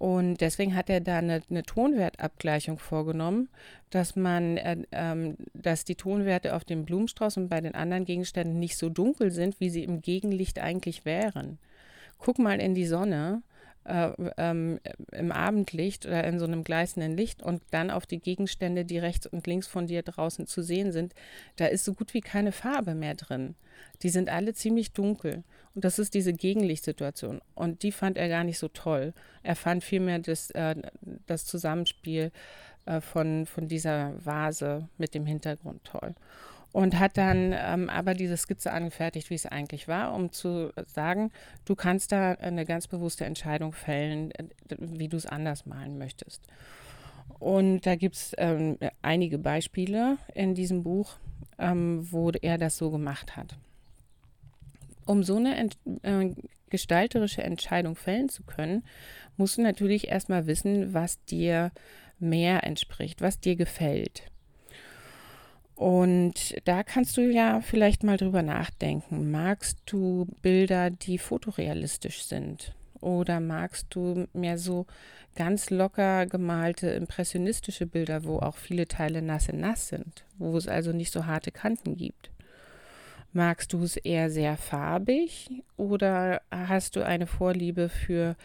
und 0.00 0.40
deswegen 0.40 0.74
hat 0.74 0.88
er 0.88 1.02
da 1.02 1.18
eine, 1.18 1.42
eine 1.50 1.62
Tonwertabgleichung 1.62 2.78
vorgenommen, 2.78 3.50
dass 3.90 4.16
man, 4.16 4.56
äh, 4.56 4.78
ähm, 4.92 5.36
dass 5.52 5.84
die 5.84 5.94
Tonwerte 5.94 6.56
auf 6.56 6.64
dem 6.64 6.86
Blumenstrauß 6.86 7.36
und 7.36 7.50
bei 7.50 7.60
den 7.60 7.74
anderen 7.74 8.06
Gegenständen 8.06 8.58
nicht 8.58 8.78
so 8.78 8.88
dunkel 8.88 9.30
sind, 9.30 9.60
wie 9.60 9.68
sie 9.68 9.84
im 9.84 10.00
Gegenlicht 10.00 10.58
eigentlich 10.58 11.04
wären. 11.04 11.58
Guck 12.18 12.38
mal 12.38 12.60
in 12.60 12.74
die 12.74 12.86
Sonne 12.86 13.42
äh, 13.84 14.10
ähm, 14.36 14.78
im 15.12 15.32
Abendlicht 15.32 16.06
oder 16.06 16.24
in 16.24 16.38
so 16.38 16.44
einem 16.44 16.64
gleißenden 16.64 17.16
Licht 17.16 17.42
und 17.42 17.62
dann 17.70 17.90
auf 17.90 18.06
die 18.06 18.18
Gegenstände, 18.18 18.84
die 18.84 18.98
rechts 18.98 19.26
und 19.26 19.46
links 19.46 19.66
von 19.66 19.86
dir 19.86 20.02
draußen 20.02 20.46
zu 20.46 20.62
sehen 20.62 20.92
sind, 20.92 21.14
da 21.56 21.66
ist 21.66 21.84
so 21.84 21.94
gut 21.94 22.14
wie 22.14 22.20
keine 22.20 22.52
Farbe 22.52 22.94
mehr 22.94 23.14
drin. 23.14 23.54
Die 24.02 24.10
sind 24.10 24.28
alle 24.28 24.54
ziemlich 24.54 24.92
dunkel. 24.92 25.44
Und 25.74 25.84
das 25.84 25.98
ist 25.98 26.14
diese 26.14 26.32
Gegenlichtsituation. 26.32 27.40
Und 27.54 27.82
die 27.82 27.92
fand 27.92 28.18
er 28.18 28.28
gar 28.28 28.44
nicht 28.44 28.58
so 28.58 28.68
toll. 28.68 29.14
Er 29.42 29.56
fand 29.56 29.84
vielmehr 29.84 30.18
das, 30.18 30.50
äh, 30.50 30.74
das 31.26 31.46
Zusammenspiel 31.46 32.32
äh, 32.86 33.00
von, 33.00 33.46
von 33.46 33.68
dieser 33.68 34.12
Vase 34.24 34.88
mit 34.98 35.14
dem 35.14 35.26
Hintergrund 35.26 35.84
toll 35.84 36.14
und 36.72 36.98
hat 36.98 37.16
dann 37.16 37.52
ähm, 37.54 37.90
aber 37.90 38.14
diese 38.14 38.36
Skizze 38.36 38.72
angefertigt, 38.72 39.30
wie 39.30 39.34
es 39.34 39.46
eigentlich 39.46 39.88
war, 39.88 40.14
um 40.14 40.32
zu 40.32 40.72
sagen, 40.86 41.32
du 41.64 41.74
kannst 41.74 42.12
da 42.12 42.32
eine 42.32 42.64
ganz 42.64 42.86
bewusste 42.86 43.24
Entscheidung 43.24 43.72
fällen, 43.72 44.30
äh, 44.32 44.44
wie 44.78 45.08
du 45.08 45.16
es 45.16 45.26
anders 45.26 45.66
malen 45.66 45.98
möchtest. 45.98 46.42
Und 47.38 47.86
da 47.86 47.96
gibt 47.96 48.16
es 48.16 48.32
ähm, 48.38 48.78
einige 49.02 49.38
Beispiele 49.38 50.18
in 50.34 50.54
diesem 50.54 50.82
Buch, 50.82 51.16
ähm, 51.58 52.06
wo 52.10 52.30
er 52.30 52.58
das 52.58 52.76
so 52.76 52.90
gemacht 52.90 53.36
hat. 53.36 53.56
Um 55.06 55.22
so 55.22 55.36
eine 55.36 55.56
ent 55.56 55.78
äh, 56.02 56.30
gestalterische 56.68 57.42
Entscheidung 57.42 57.96
fällen 57.96 58.28
zu 58.28 58.44
können, 58.44 58.84
musst 59.36 59.58
du 59.58 59.62
natürlich 59.62 60.08
erstmal 60.08 60.46
wissen, 60.46 60.94
was 60.94 61.24
dir 61.24 61.72
mehr 62.20 62.62
entspricht, 62.62 63.20
was 63.20 63.40
dir 63.40 63.56
gefällt. 63.56 64.30
Und 65.80 66.56
da 66.66 66.82
kannst 66.82 67.16
du 67.16 67.22
ja 67.22 67.62
vielleicht 67.62 68.04
mal 68.04 68.18
drüber 68.18 68.42
nachdenken. 68.42 69.30
Magst 69.30 69.78
du 69.86 70.26
Bilder, 70.42 70.90
die 70.90 71.16
fotorealistisch 71.16 72.24
sind? 72.24 72.74
Oder 73.00 73.40
magst 73.40 73.86
du 73.88 74.26
mehr 74.34 74.58
so 74.58 74.84
ganz 75.36 75.70
locker 75.70 76.26
gemalte 76.26 76.90
impressionistische 76.90 77.86
Bilder, 77.86 78.24
wo 78.24 78.40
auch 78.40 78.58
viele 78.58 78.88
Teile 78.88 79.22
nass 79.22 79.48
in 79.48 79.60
nass 79.60 79.88
sind, 79.88 80.26
wo 80.36 80.54
es 80.58 80.68
also 80.68 80.92
nicht 80.92 81.14
so 81.14 81.24
harte 81.24 81.50
Kanten 81.50 81.96
gibt? 81.96 82.30
Magst 83.32 83.72
du 83.72 83.82
es 83.82 83.96
eher 83.96 84.28
sehr 84.28 84.58
farbig 84.58 85.48
oder 85.78 86.42
hast 86.50 86.96
du 86.96 87.06
eine 87.06 87.26
Vorliebe 87.26 87.88
für 87.88 88.36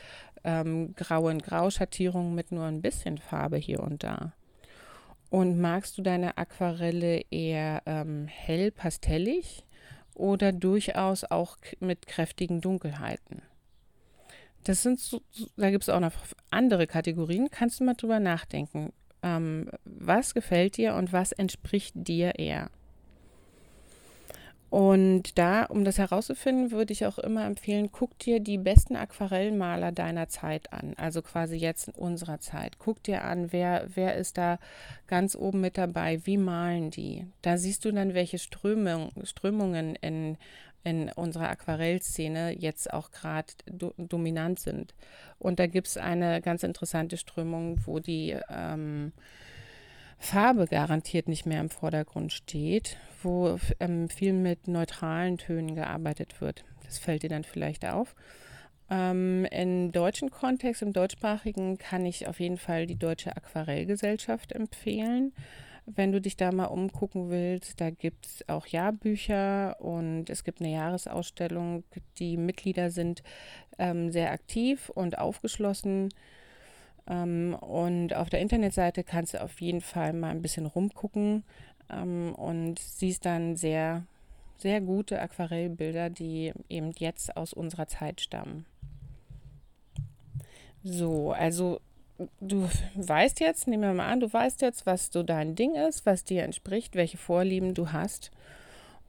ähm, 0.45 0.95
graue 0.95 1.31
und 1.31 1.43
Grauschattierungen 1.43 2.33
mit 2.33 2.53
nur 2.53 2.63
ein 2.63 2.81
bisschen 2.81 3.17
Farbe 3.17 3.57
hier 3.57 3.81
und 3.81 4.05
da? 4.05 4.31
Und 5.29 5.60
magst 5.60 5.98
du 5.98 6.01
deine 6.01 6.38
Aquarelle 6.38 7.22
eher 7.32 7.82
ähm, 7.86 8.27
hell 8.27 8.72
pastellig 8.72 9.65
oder 10.13 10.51
durchaus 10.51 11.24
auch 11.24 11.58
mit 11.79 12.08
kräftigen 12.08 12.62
Dunkelheiten? 12.62 13.41
Das 14.63 14.82
sind 14.82 15.00
so, 15.00 15.22
da 15.58 15.70
gibt 15.70 15.84
es 15.84 15.89
auch 15.89 16.00
noch 16.00 16.13
andere 16.50 16.88
Kategorien. 16.88 17.50
Kannst 17.51 17.79
du 17.79 17.84
mal 17.84 17.94
drüber 17.94 18.20
nachdenken. 18.20 18.94
Ähm, 19.22 19.70
was 19.84 20.34
gefällt 20.34 20.77
dir 20.77 20.96
und 20.96 21.13
was 21.13 21.32
entspricht 21.32 21.94
dir 21.96 22.39
eher? 22.39 22.70
Und 24.75 25.38
da, 25.38 25.63
um 25.63 25.86
das 25.86 26.00
herauszufinden, 26.00 26.72
würde 26.72 26.91
ich 26.91 27.05
auch 27.05 27.17
immer 27.17 27.46
empfehlen, 27.46 27.94
guck 27.94 28.20
dir 28.20 28.41
die 28.41 28.58
besten 28.58 28.98
Aquarellmaler 28.98 29.94
deiner 29.94 30.27
Zeit 30.27 30.74
an, 30.74 30.96
also 30.98 31.22
quasi 31.22 31.55
jetzt 31.55 31.88
in 31.88 31.94
unserer 31.94 32.41
Zeit. 32.41 32.77
Guck 32.77 33.01
dir 33.01 33.24
an, 33.24 33.53
wer, 33.53 33.88
wer 33.96 34.17
ist 34.17 34.38
da 34.38 34.60
ganz 35.08 35.34
oben 35.34 35.62
mit 35.62 35.77
dabei, 35.77 36.25
wie 36.25 36.36
malen 36.36 36.91
die. 36.91 37.25
Da 37.41 37.58
siehst 37.58 37.86
du 37.86 37.94
dann, 37.94 38.15
welche 38.15 38.38
Strömung, 38.38 39.13
Strömungen 39.24 39.96
in, 39.96 40.38
in 40.84 41.10
unserer 41.10 41.51
Aquarellszene 41.51 42.51
jetzt 42.60 42.91
auch 42.91 43.12
gerade 43.12 43.53
do, 43.72 43.94
dominant 43.98 44.60
sind. 44.60 44.94
Und 45.39 45.58
da 45.60 45.67
gibt 45.67 45.88
es 45.88 45.96
eine 45.96 46.41
ganz 46.41 46.63
interessante 46.63 47.15
Strömung, 47.15 47.79
wo 47.86 48.00
die 48.00 48.36
ähm, 48.50 49.13
Farbe 50.17 50.67
garantiert 50.67 51.27
nicht 51.27 51.45
mehr 51.45 51.60
im 51.60 51.69
Vordergrund 51.69 52.34
steht, 52.34 52.98
wo 53.22 53.57
ähm, 53.79 54.10
viel 54.10 54.34
mit 54.34 54.67
neutralen 54.67 55.38
Tönen 55.38 55.75
gearbeitet 55.75 56.41
wird. 56.41 56.65
Das 56.86 56.98
fällt 56.98 57.24
dir 57.24 57.29
dann 57.29 57.43
vielleicht 57.43 57.86
auf. 57.86 58.15
Ähm, 58.89 59.45
Im 59.45 59.91
deutschen 59.91 60.29
Kontext, 60.29 60.81
im 60.81 60.93
deutschsprachigen, 60.93 61.77
kann 61.77 62.05
ich 62.05 62.27
auf 62.27 62.39
jeden 62.39 62.57
Fall 62.57 62.86
die 62.86 62.98
Deutsche 62.98 63.36
Aquarellgesellschaft 63.36 64.51
empfehlen. 64.51 65.34
Wenn 65.88 66.12
du 66.12 66.19
dich 66.19 66.36
da 66.36 66.51
mal 66.51 66.65
umgucken 66.65 67.29
willst, 67.29 67.79
da 67.79 67.91
gibt 67.91 68.25
es 68.25 68.50
auch 68.50 68.65
Jahrbücher 68.65 69.79
und 69.79 70.29
es 70.29 70.43
gibt 70.43 70.60
eine 70.60 70.72
Jahresausstellung. 70.72 71.84
Die 72.17 72.38
Mitglieder 72.38 72.89
sind 72.89 73.22
ähm, 73.77 74.12
sehr 74.12 74.31
aktiv 74.31 74.89
und 74.89 75.17
aufgeschlossen. 75.17 76.10
Ähm, 77.07 77.55
und 77.55 78.13
auf 78.13 78.29
der 78.29 78.41
Internetseite 78.41 79.03
kannst 79.03 79.33
du 79.33 79.41
auf 79.41 79.59
jeden 79.62 79.81
Fall 79.81 80.13
mal 80.13 80.31
ein 80.31 80.41
bisschen 80.41 80.65
rumgucken 80.65 81.43
ähm, 81.89 82.33
und 82.35 82.79
siehst 82.79 83.25
dann 83.25 83.55
sehr, 83.55 84.03
sehr 84.57 84.81
gute 84.81 85.21
Aquarellbilder, 85.21 86.09
die 86.09 86.53
eben 86.69 86.91
jetzt 86.97 87.38
aus 87.38 87.53
unserer 87.53 87.88
Zeit 87.88 88.21
stammen. 88.21 88.65
So, 90.83 91.31
also 91.31 91.79
du 92.39 92.69
weißt 92.95 93.39
jetzt, 93.39 93.67
nehmen 93.67 93.83
wir 93.83 93.93
mal 93.93 94.12
an, 94.12 94.19
du 94.19 94.31
weißt 94.31 94.62
jetzt, 94.62 94.85
was 94.85 95.09
so 95.12 95.24
dein 95.24 95.55
Ding 95.55 95.75
ist, 95.75 96.05
was 96.05 96.24
dir 96.24 96.43
entspricht, 96.43 96.95
welche 96.95 97.17
Vorlieben 97.17 97.74
du 97.74 97.91
hast 97.91 98.31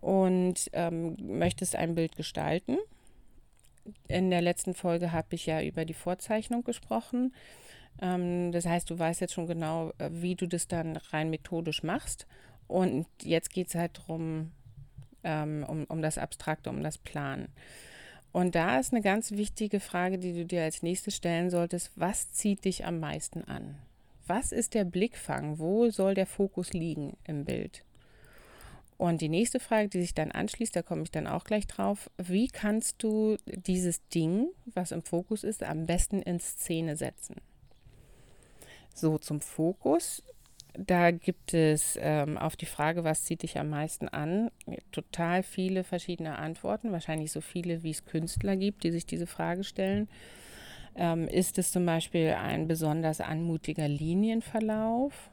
und 0.00 0.71
ähm, 0.73 1.17
möchtest 1.21 1.76
ein 1.76 1.95
Bild 1.95 2.17
gestalten. 2.17 2.79
In 4.09 4.31
der 4.31 4.41
letzten 4.41 4.75
Folge 4.75 5.12
habe 5.12 5.35
ich 5.35 5.47
ja 5.47 5.62
über 5.62 5.85
die 5.85 5.95
Vorzeichnung 5.95 6.65
gesprochen. 6.65 7.33
Ähm, 8.00 8.53
das 8.53 8.67
heißt, 8.67 8.88
du 8.91 8.99
weißt 8.99 9.21
jetzt 9.21 9.35
schon 9.35 9.47
genau, 9.47 9.93
äh, 9.99 10.11
wie 10.11 10.35
du 10.35 10.47
das 10.47 10.69
dann 10.69 10.97
rein 10.97 11.31
methodisch 11.31 11.83
machst. 11.83 12.26
Und 12.69 13.07
jetzt 13.23 13.50
geht 13.53 13.69
es 13.69 13.75
halt 13.75 13.99
darum, 13.99 14.53
ähm, 15.25 15.65
um, 15.69 15.85
um 15.85 16.03
das 16.03 16.19
Abstrakte, 16.19 16.71
um 16.71 16.83
das 16.83 16.99
Planen. 16.99 17.49
Und 18.33 18.55
da 18.55 18.79
ist 18.79 18.93
eine 18.93 19.03
ganz 19.03 19.33
wichtige 19.33 19.81
Frage, 19.81 20.19
die 20.19 20.35
du 20.35 20.45
dir 20.45 20.62
als 20.62 20.83
nächstes 20.83 21.17
stellen 21.17 21.49
solltest. 21.49 21.91
Was 21.97 22.33
zieht 22.33 22.65
dich 22.65 22.85
am 22.85 23.00
meisten 23.00 23.45
an? 23.45 23.76
Was 24.26 24.53
ist 24.53 24.75
der 24.75 24.85
Blickfang? 24.85 25.59
Wo 25.59 25.88
soll 25.88 26.15
der 26.15 26.26
Fokus 26.26 26.73
liegen 26.73 27.17
im 27.25 27.45
Bild? 27.45 27.85
Und 28.99 29.21
die 29.21 29.29
nächste 29.29 29.61
Frage, 29.61 29.88
die 29.88 30.00
sich 30.00 30.15
dann 30.15 30.33
anschließt, 30.33 30.75
da 30.75 30.83
komme 30.83 31.03
ich 31.03 31.11
dann 31.11 31.26
auch 31.26 31.45
gleich 31.45 31.67
drauf. 31.67 32.11
Wie 32.17 32.49
kannst 32.49 33.03
du 33.03 33.37
dieses 33.47 34.07
Ding, 34.09 34.49
was 34.67 34.91
im 34.91 35.03
Fokus 35.03 35.45
ist, 35.45 35.62
am 35.62 35.87
besten 35.87 36.23
in 36.23 36.41
Szene 36.41 36.97
setzen? 36.97 37.37
So, 38.97 39.19
zum 39.19 39.41
Fokus 39.41 40.23
da 40.79 41.11
gibt 41.11 41.55
es 41.55 41.99
ähm, 42.00 42.37
auf 42.37 42.57
die 42.57 42.67
Frage, 42.67 43.05
was 43.05 43.25
zieht 43.25 43.43
dich 43.43 43.59
am 43.59 43.71
meisten 43.71 44.09
an, 44.09 44.50
total 44.93 45.43
viele 45.43 45.85
verschiedene 45.85 46.38
Antworten, 46.38 46.93
wahrscheinlich 46.93 47.33
so 47.33 47.41
viele, 47.41 47.83
wie 47.83 47.91
es 47.91 48.05
Künstler 48.05 48.57
gibt, 48.57 48.85
die 48.85 48.91
sich 48.91 49.07
diese 49.07 49.26
Frage 49.26 49.65
stellen. 49.65 50.09
Ähm, 50.95 51.29
ist 51.29 51.59
es 51.59 51.73
zum 51.73 51.87
Beispiel 51.87 52.31
ein 52.31 52.69
besonders 52.69 53.21
anmutiger 53.21 53.88
Linienverlauf 53.88 55.31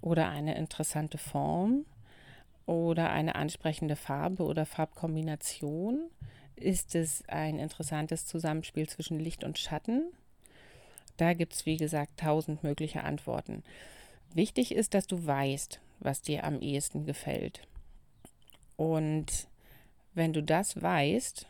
oder 0.00 0.28
eine 0.28 0.56
interessante 0.56 1.18
Form 1.18 1.84
oder 2.66 3.10
eine 3.10 3.34
ansprechende 3.34 3.96
Farbe 3.96 4.44
oder 4.44 4.64
Farbkombination? 4.64 6.10
Ist 6.56 6.94
es 6.94 7.22
ein 7.28 7.58
interessantes 7.58 8.26
Zusammenspiel 8.26 8.88
zwischen 8.88 9.20
Licht 9.20 9.44
und 9.44 9.58
Schatten? 9.58 10.12
Da 11.18 11.34
gibt 11.34 11.52
es, 11.52 11.66
wie 11.66 11.76
gesagt, 11.76 12.18
tausend 12.18 12.62
mögliche 12.62 13.04
Antworten. 13.04 13.62
Wichtig 14.32 14.74
ist, 14.74 14.94
dass 14.94 15.06
du 15.06 15.26
weißt, 15.26 15.80
was 16.00 16.22
dir 16.22 16.44
am 16.44 16.60
ehesten 16.60 17.04
gefällt. 17.04 17.66
Und 18.76 19.48
wenn 20.14 20.32
du 20.32 20.42
das 20.42 20.80
weißt 20.80 21.46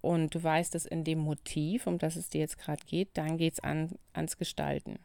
und 0.00 0.34
du 0.34 0.42
weißt 0.42 0.74
es 0.74 0.84
in 0.84 1.04
dem 1.04 1.20
Motiv, 1.20 1.86
um 1.86 1.98
das 1.98 2.16
es 2.16 2.28
dir 2.28 2.40
jetzt 2.40 2.58
gerade 2.58 2.84
geht, 2.84 3.10
dann 3.14 3.38
geht 3.38 3.54
es 3.54 3.60
an, 3.60 3.90
ans 4.12 4.36
Gestalten. 4.36 4.98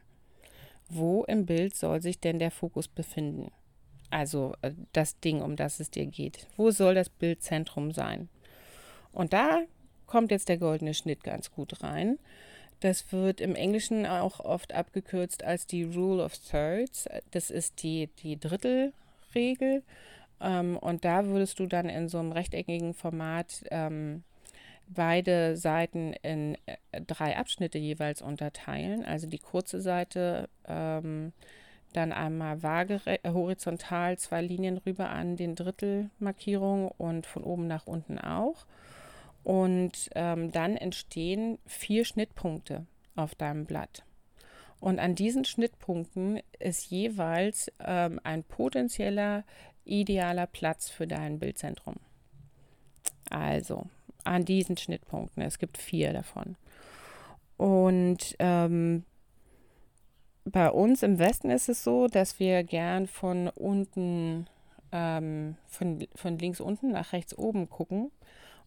Wo 0.88 1.24
im 1.24 1.46
Bild 1.46 1.76
soll 1.76 2.02
sich 2.02 2.18
denn 2.18 2.38
der 2.38 2.50
Fokus 2.50 2.88
befinden? 2.88 3.52
Also 4.10 4.54
äh, 4.62 4.72
das 4.92 5.20
Ding, 5.20 5.42
um 5.42 5.54
das 5.54 5.80
es 5.80 5.90
dir 5.90 6.06
geht. 6.06 6.46
Wo 6.56 6.70
soll 6.70 6.94
das 6.94 7.10
Bildzentrum 7.10 7.92
sein? 7.92 8.28
Und 9.12 9.32
da 9.32 9.62
kommt 10.06 10.30
jetzt 10.30 10.48
der 10.48 10.58
goldene 10.58 10.94
Schnitt 10.94 11.22
ganz 11.22 11.52
gut 11.52 11.82
rein. 11.82 12.18
Das 12.80 13.12
wird 13.12 13.40
im 13.40 13.54
Englischen 13.54 14.06
auch 14.06 14.40
oft 14.40 14.72
abgekürzt 14.72 15.42
als 15.42 15.66
die 15.66 15.82
Rule 15.82 16.22
of 16.22 16.38
Thirds. 16.38 17.08
Das 17.32 17.50
ist 17.50 17.82
die, 17.82 18.08
die 18.22 18.38
Drittelregel. 18.38 19.82
Ähm, 20.40 20.76
und 20.76 21.04
da 21.04 21.26
würdest 21.26 21.58
du 21.58 21.66
dann 21.66 21.88
in 21.88 22.08
so 22.08 22.18
einem 22.18 22.32
rechteckigen 22.32 22.94
Format 22.94 23.64
ähm, 23.70 24.22
beide 24.88 25.56
Seiten 25.56 26.12
in 26.22 26.56
äh, 26.66 27.00
drei 27.06 27.36
Abschnitte 27.36 27.78
jeweils 27.78 28.22
unterteilen. 28.22 29.04
Also 29.04 29.26
die 29.26 29.38
kurze 29.38 29.80
Seite 29.80 30.48
ähm, 30.66 31.32
dann 31.92 32.12
einmal 32.12 32.62
vage 32.62 33.00
horizontal 33.26 34.18
zwei 34.18 34.42
Linien 34.42 34.78
rüber 34.78 35.08
an 35.08 35.36
den 35.36 35.54
Drittelmarkierungen 35.54 36.90
und 36.98 37.26
von 37.26 37.42
oben 37.42 37.66
nach 37.66 37.86
unten 37.86 38.18
auch. 38.18 38.66
Und 39.48 40.10
ähm, 40.14 40.52
dann 40.52 40.76
entstehen 40.76 41.58
vier 41.64 42.04
Schnittpunkte 42.04 42.84
auf 43.16 43.34
deinem 43.34 43.64
Blatt. 43.64 44.04
Und 44.78 44.98
an 44.98 45.14
diesen 45.14 45.46
Schnittpunkten 45.46 46.40
ist 46.58 46.90
jeweils 46.90 47.72
ähm, 47.80 48.20
ein 48.24 48.44
potenzieller 48.44 49.44
idealer 49.86 50.46
Platz 50.46 50.90
für 50.90 51.06
dein 51.06 51.38
Bildzentrum. 51.38 51.94
Also 53.30 53.86
an 54.22 54.44
diesen 54.44 54.76
Schnittpunkten. 54.76 55.42
Es 55.42 55.58
gibt 55.58 55.78
vier 55.78 56.12
davon. 56.12 56.56
Und 57.56 58.36
ähm, 58.40 59.06
bei 60.44 60.70
uns 60.70 61.02
im 61.02 61.18
Westen 61.18 61.48
ist 61.48 61.70
es 61.70 61.82
so, 61.82 62.06
dass 62.06 62.38
wir 62.38 62.64
gern 62.64 63.06
von 63.06 63.48
unten, 63.48 64.46
ähm, 64.92 65.56
von, 65.68 66.06
von 66.14 66.36
links 66.36 66.60
unten 66.60 66.90
nach 66.92 67.14
rechts 67.14 67.36
oben 67.38 67.70
gucken 67.70 68.10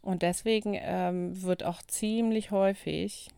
und 0.01 0.23
deswegen 0.23 0.75
ähm, 0.79 1.41
wird 1.41 1.63
auch 1.63 1.81
ziemlich 1.83 2.51
häufig, 2.51 3.29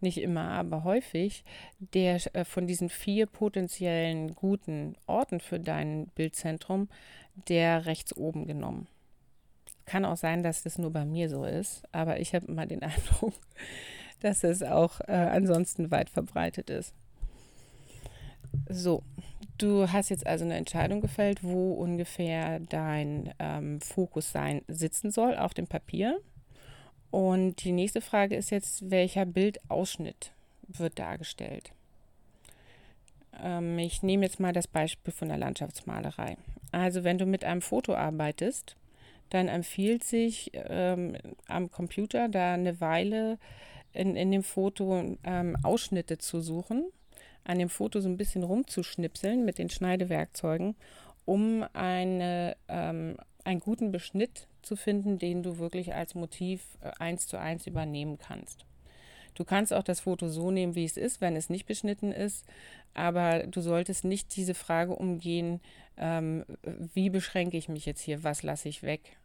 nicht 0.00 0.18
immer, 0.18 0.50
aber 0.50 0.84
häufig, 0.84 1.44
der 1.78 2.20
äh, 2.34 2.44
von 2.44 2.66
diesen 2.66 2.88
vier 2.88 3.26
potenziellen 3.26 4.34
guten 4.34 4.96
Orten 5.06 5.40
für 5.40 5.58
dein 5.60 6.08
Bildzentrum, 6.14 6.88
der 7.48 7.86
rechts 7.86 8.16
oben 8.16 8.46
genommen. 8.46 8.88
Kann 9.84 10.04
auch 10.04 10.16
sein, 10.16 10.42
dass 10.42 10.64
das 10.64 10.78
nur 10.78 10.92
bei 10.92 11.04
mir 11.04 11.28
so 11.28 11.44
ist, 11.44 11.82
aber 11.92 12.18
ich 12.20 12.34
habe 12.34 12.46
immer 12.46 12.66
den 12.66 12.82
Eindruck, 12.82 13.34
dass 14.20 14.44
es 14.44 14.62
auch 14.62 15.00
äh, 15.00 15.12
ansonsten 15.12 15.90
weit 15.90 16.10
verbreitet 16.10 16.68
ist. 16.68 16.94
So, 18.68 19.02
du 19.58 19.90
hast 19.90 20.08
jetzt 20.08 20.26
also 20.26 20.44
eine 20.44 20.56
Entscheidung 20.56 21.00
gefällt, 21.00 21.42
wo 21.42 21.74
ungefähr 21.74 22.60
dein 22.60 23.32
ähm, 23.38 23.80
Fokus 23.80 24.32
sein 24.32 24.62
sitzen 24.68 25.10
soll 25.10 25.36
auf 25.36 25.54
dem 25.54 25.66
Papier. 25.66 26.20
Und 27.10 27.64
die 27.64 27.72
nächste 27.72 28.00
Frage 28.00 28.36
ist 28.36 28.50
jetzt, 28.50 28.90
welcher 28.90 29.24
Bildausschnitt 29.24 30.32
wird 30.68 30.98
dargestellt? 30.98 31.72
Ähm, 33.42 33.78
ich 33.78 34.02
nehme 34.02 34.24
jetzt 34.24 34.40
mal 34.40 34.52
das 34.52 34.66
Beispiel 34.66 35.12
von 35.12 35.28
der 35.28 35.38
Landschaftsmalerei. 35.38 36.36
Also 36.72 37.04
wenn 37.04 37.18
du 37.18 37.26
mit 37.26 37.44
einem 37.44 37.62
Foto 37.62 37.94
arbeitest, 37.94 38.76
dann 39.30 39.48
empfiehlt 39.48 40.04
sich 40.04 40.50
ähm, 40.54 41.16
am 41.48 41.70
Computer 41.70 42.28
da 42.28 42.54
eine 42.54 42.80
Weile 42.80 43.38
in, 43.92 44.14
in 44.14 44.30
dem 44.30 44.42
Foto 44.42 45.16
ähm, 45.24 45.56
Ausschnitte 45.62 46.18
zu 46.18 46.40
suchen 46.40 46.84
an 47.46 47.58
dem 47.58 47.68
Foto 47.68 48.00
so 48.00 48.08
ein 48.08 48.16
bisschen 48.16 48.42
rumzuschnipseln 48.42 49.44
mit 49.44 49.58
den 49.58 49.70
Schneidewerkzeugen, 49.70 50.74
um 51.24 51.64
eine, 51.72 52.56
ähm, 52.68 53.16
einen 53.44 53.60
guten 53.60 53.92
Beschnitt 53.92 54.48
zu 54.62 54.76
finden, 54.76 55.18
den 55.18 55.42
du 55.42 55.58
wirklich 55.58 55.94
als 55.94 56.14
Motiv 56.14 56.76
äh, 56.80 56.90
eins 56.98 57.26
zu 57.26 57.38
eins 57.38 57.66
übernehmen 57.66 58.18
kannst. 58.18 58.66
Du 59.34 59.44
kannst 59.44 59.72
auch 59.72 59.82
das 59.82 60.00
Foto 60.00 60.28
so 60.28 60.50
nehmen, 60.50 60.74
wie 60.74 60.84
es 60.84 60.96
ist, 60.96 61.20
wenn 61.20 61.36
es 61.36 61.50
nicht 61.50 61.66
beschnitten 61.66 62.10
ist, 62.10 62.46
aber 62.94 63.46
du 63.46 63.60
solltest 63.60 64.04
nicht 64.04 64.34
diese 64.34 64.54
Frage 64.54 64.96
umgehen, 64.96 65.60
ähm, 65.98 66.44
wie 66.94 67.10
beschränke 67.10 67.56
ich 67.56 67.68
mich 67.68 67.84
jetzt 67.86 68.00
hier, 68.00 68.24
was 68.24 68.42
lasse 68.42 68.68
ich 68.68 68.82
weg, 68.82 69.18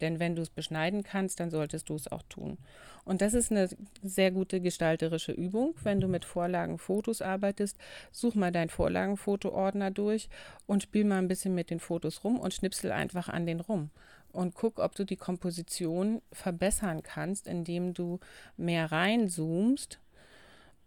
denn 0.00 0.20
wenn 0.20 0.36
du 0.36 0.42
es 0.42 0.50
beschneiden 0.50 1.02
kannst, 1.02 1.40
dann 1.40 1.50
solltest 1.50 1.88
du 1.88 1.94
es 1.94 2.10
auch 2.10 2.22
tun. 2.28 2.58
Und 3.04 3.22
das 3.22 3.34
ist 3.34 3.50
eine 3.50 3.68
sehr 4.02 4.30
gute 4.30 4.60
gestalterische 4.60 5.32
Übung. 5.32 5.74
Wenn 5.82 6.00
du 6.00 6.08
mit 6.08 6.24
Vorlagenfotos 6.24 7.22
arbeitest, 7.22 7.78
such 8.12 8.34
mal 8.34 8.52
deinen 8.52 8.68
Vorlagenfotoordner 8.68 9.90
durch 9.90 10.28
und 10.66 10.82
spiel 10.82 11.04
mal 11.04 11.18
ein 11.18 11.28
bisschen 11.28 11.54
mit 11.54 11.70
den 11.70 11.80
Fotos 11.80 12.24
rum 12.24 12.38
und 12.38 12.52
schnipsel 12.52 12.92
einfach 12.92 13.28
an 13.28 13.46
den 13.46 13.60
rum. 13.60 13.90
Und 14.30 14.54
guck, 14.54 14.78
ob 14.78 14.94
du 14.94 15.04
die 15.04 15.16
Komposition 15.16 16.20
verbessern 16.32 17.02
kannst, 17.02 17.46
indem 17.46 17.94
du 17.94 18.20
mehr 18.58 18.92
reinzoomst 18.92 19.98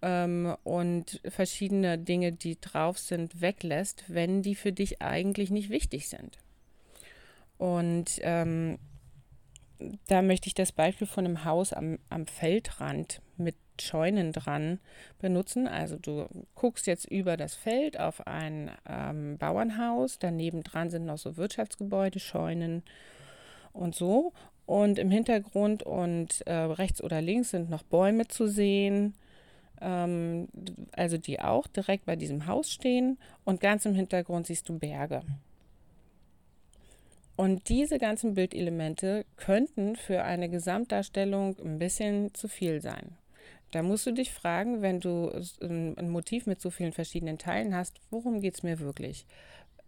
ähm, 0.01 0.55
und 0.63 1.21
verschiedene 1.25 1.97
Dinge, 1.97 2.33
die 2.33 2.59
drauf 2.61 2.99
sind, 2.99 3.41
weglässt, 3.41 4.05
wenn 4.07 4.43
die 4.43 4.55
für 4.55 4.71
dich 4.71 5.01
eigentlich 5.01 5.49
nicht 5.49 5.69
wichtig 5.69 6.07
sind. 6.07 6.37
Und 7.61 8.19
ähm, 8.23 8.79
da 10.07 10.23
möchte 10.23 10.47
ich 10.47 10.55
das 10.55 10.71
Beispiel 10.71 11.05
von 11.05 11.25
einem 11.25 11.45
Haus 11.45 11.73
am, 11.73 11.99
am 12.09 12.25
Feldrand 12.25 13.21
mit 13.37 13.55
Scheunen 13.79 14.31
dran 14.31 14.79
benutzen. 15.19 15.67
Also 15.67 15.97
du 15.97 16.27
guckst 16.55 16.87
jetzt 16.87 17.05
über 17.05 17.37
das 17.37 17.53
Feld 17.53 17.99
auf 17.99 18.25
ein 18.25 18.71
ähm, 18.89 19.37
Bauernhaus, 19.37 20.17
daneben 20.17 20.63
dran 20.63 20.89
sind 20.89 21.05
noch 21.05 21.19
so 21.19 21.37
Wirtschaftsgebäude, 21.37 22.19
Scheunen 22.19 22.81
und 23.73 23.93
so. 23.93 24.33
Und 24.65 24.97
im 24.97 25.11
Hintergrund 25.11 25.83
und 25.83 26.41
äh, 26.47 26.53
rechts 26.53 27.03
oder 27.03 27.21
links 27.21 27.51
sind 27.51 27.69
noch 27.69 27.83
Bäume 27.83 28.27
zu 28.27 28.47
sehen, 28.47 29.13
ähm, 29.81 30.47
also 30.93 31.19
die 31.19 31.39
auch 31.39 31.67
direkt 31.67 32.07
bei 32.07 32.15
diesem 32.15 32.47
Haus 32.47 32.71
stehen. 32.71 33.19
Und 33.45 33.59
ganz 33.61 33.85
im 33.85 33.93
Hintergrund 33.93 34.47
siehst 34.47 34.67
du 34.67 34.79
Berge. 34.79 35.21
Und 37.41 37.69
diese 37.69 37.97
ganzen 37.97 38.35
Bildelemente 38.35 39.25
könnten 39.35 39.95
für 39.95 40.23
eine 40.23 40.47
Gesamtdarstellung 40.47 41.57
ein 41.57 41.79
bisschen 41.79 42.31
zu 42.35 42.47
viel 42.47 42.81
sein. 42.81 43.17
Da 43.71 43.81
musst 43.81 44.05
du 44.05 44.11
dich 44.11 44.31
fragen, 44.31 44.83
wenn 44.83 44.99
du 44.99 45.31
ein 45.59 46.11
Motiv 46.11 46.45
mit 46.45 46.61
so 46.61 46.69
vielen 46.69 46.91
verschiedenen 46.91 47.39
Teilen 47.39 47.73
hast, 47.73 47.95
worum 48.11 48.41
geht 48.41 48.53
es 48.53 48.61
mir 48.61 48.79
wirklich? 48.79 49.25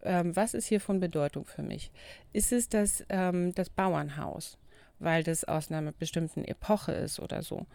Ähm, 0.02 0.34
was 0.34 0.54
ist 0.54 0.66
hier 0.66 0.80
von 0.80 0.98
Bedeutung 0.98 1.44
für 1.44 1.62
mich? 1.62 1.92
Ist 2.32 2.50
es 2.50 2.68
das, 2.68 3.04
ähm, 3.08 3.54
das 3.54 3.70
Bauernhaus, 3.70 4.58
weil 4.98 5.22
das 5.22 5.44
aus 5.44 5.70
einer 5.70 5.92
bestimmten 5.92 6.44
Epoche 6.44 6.90
ist 6.90 7.20
oder 7.20 7.42
so? 7.42 7.66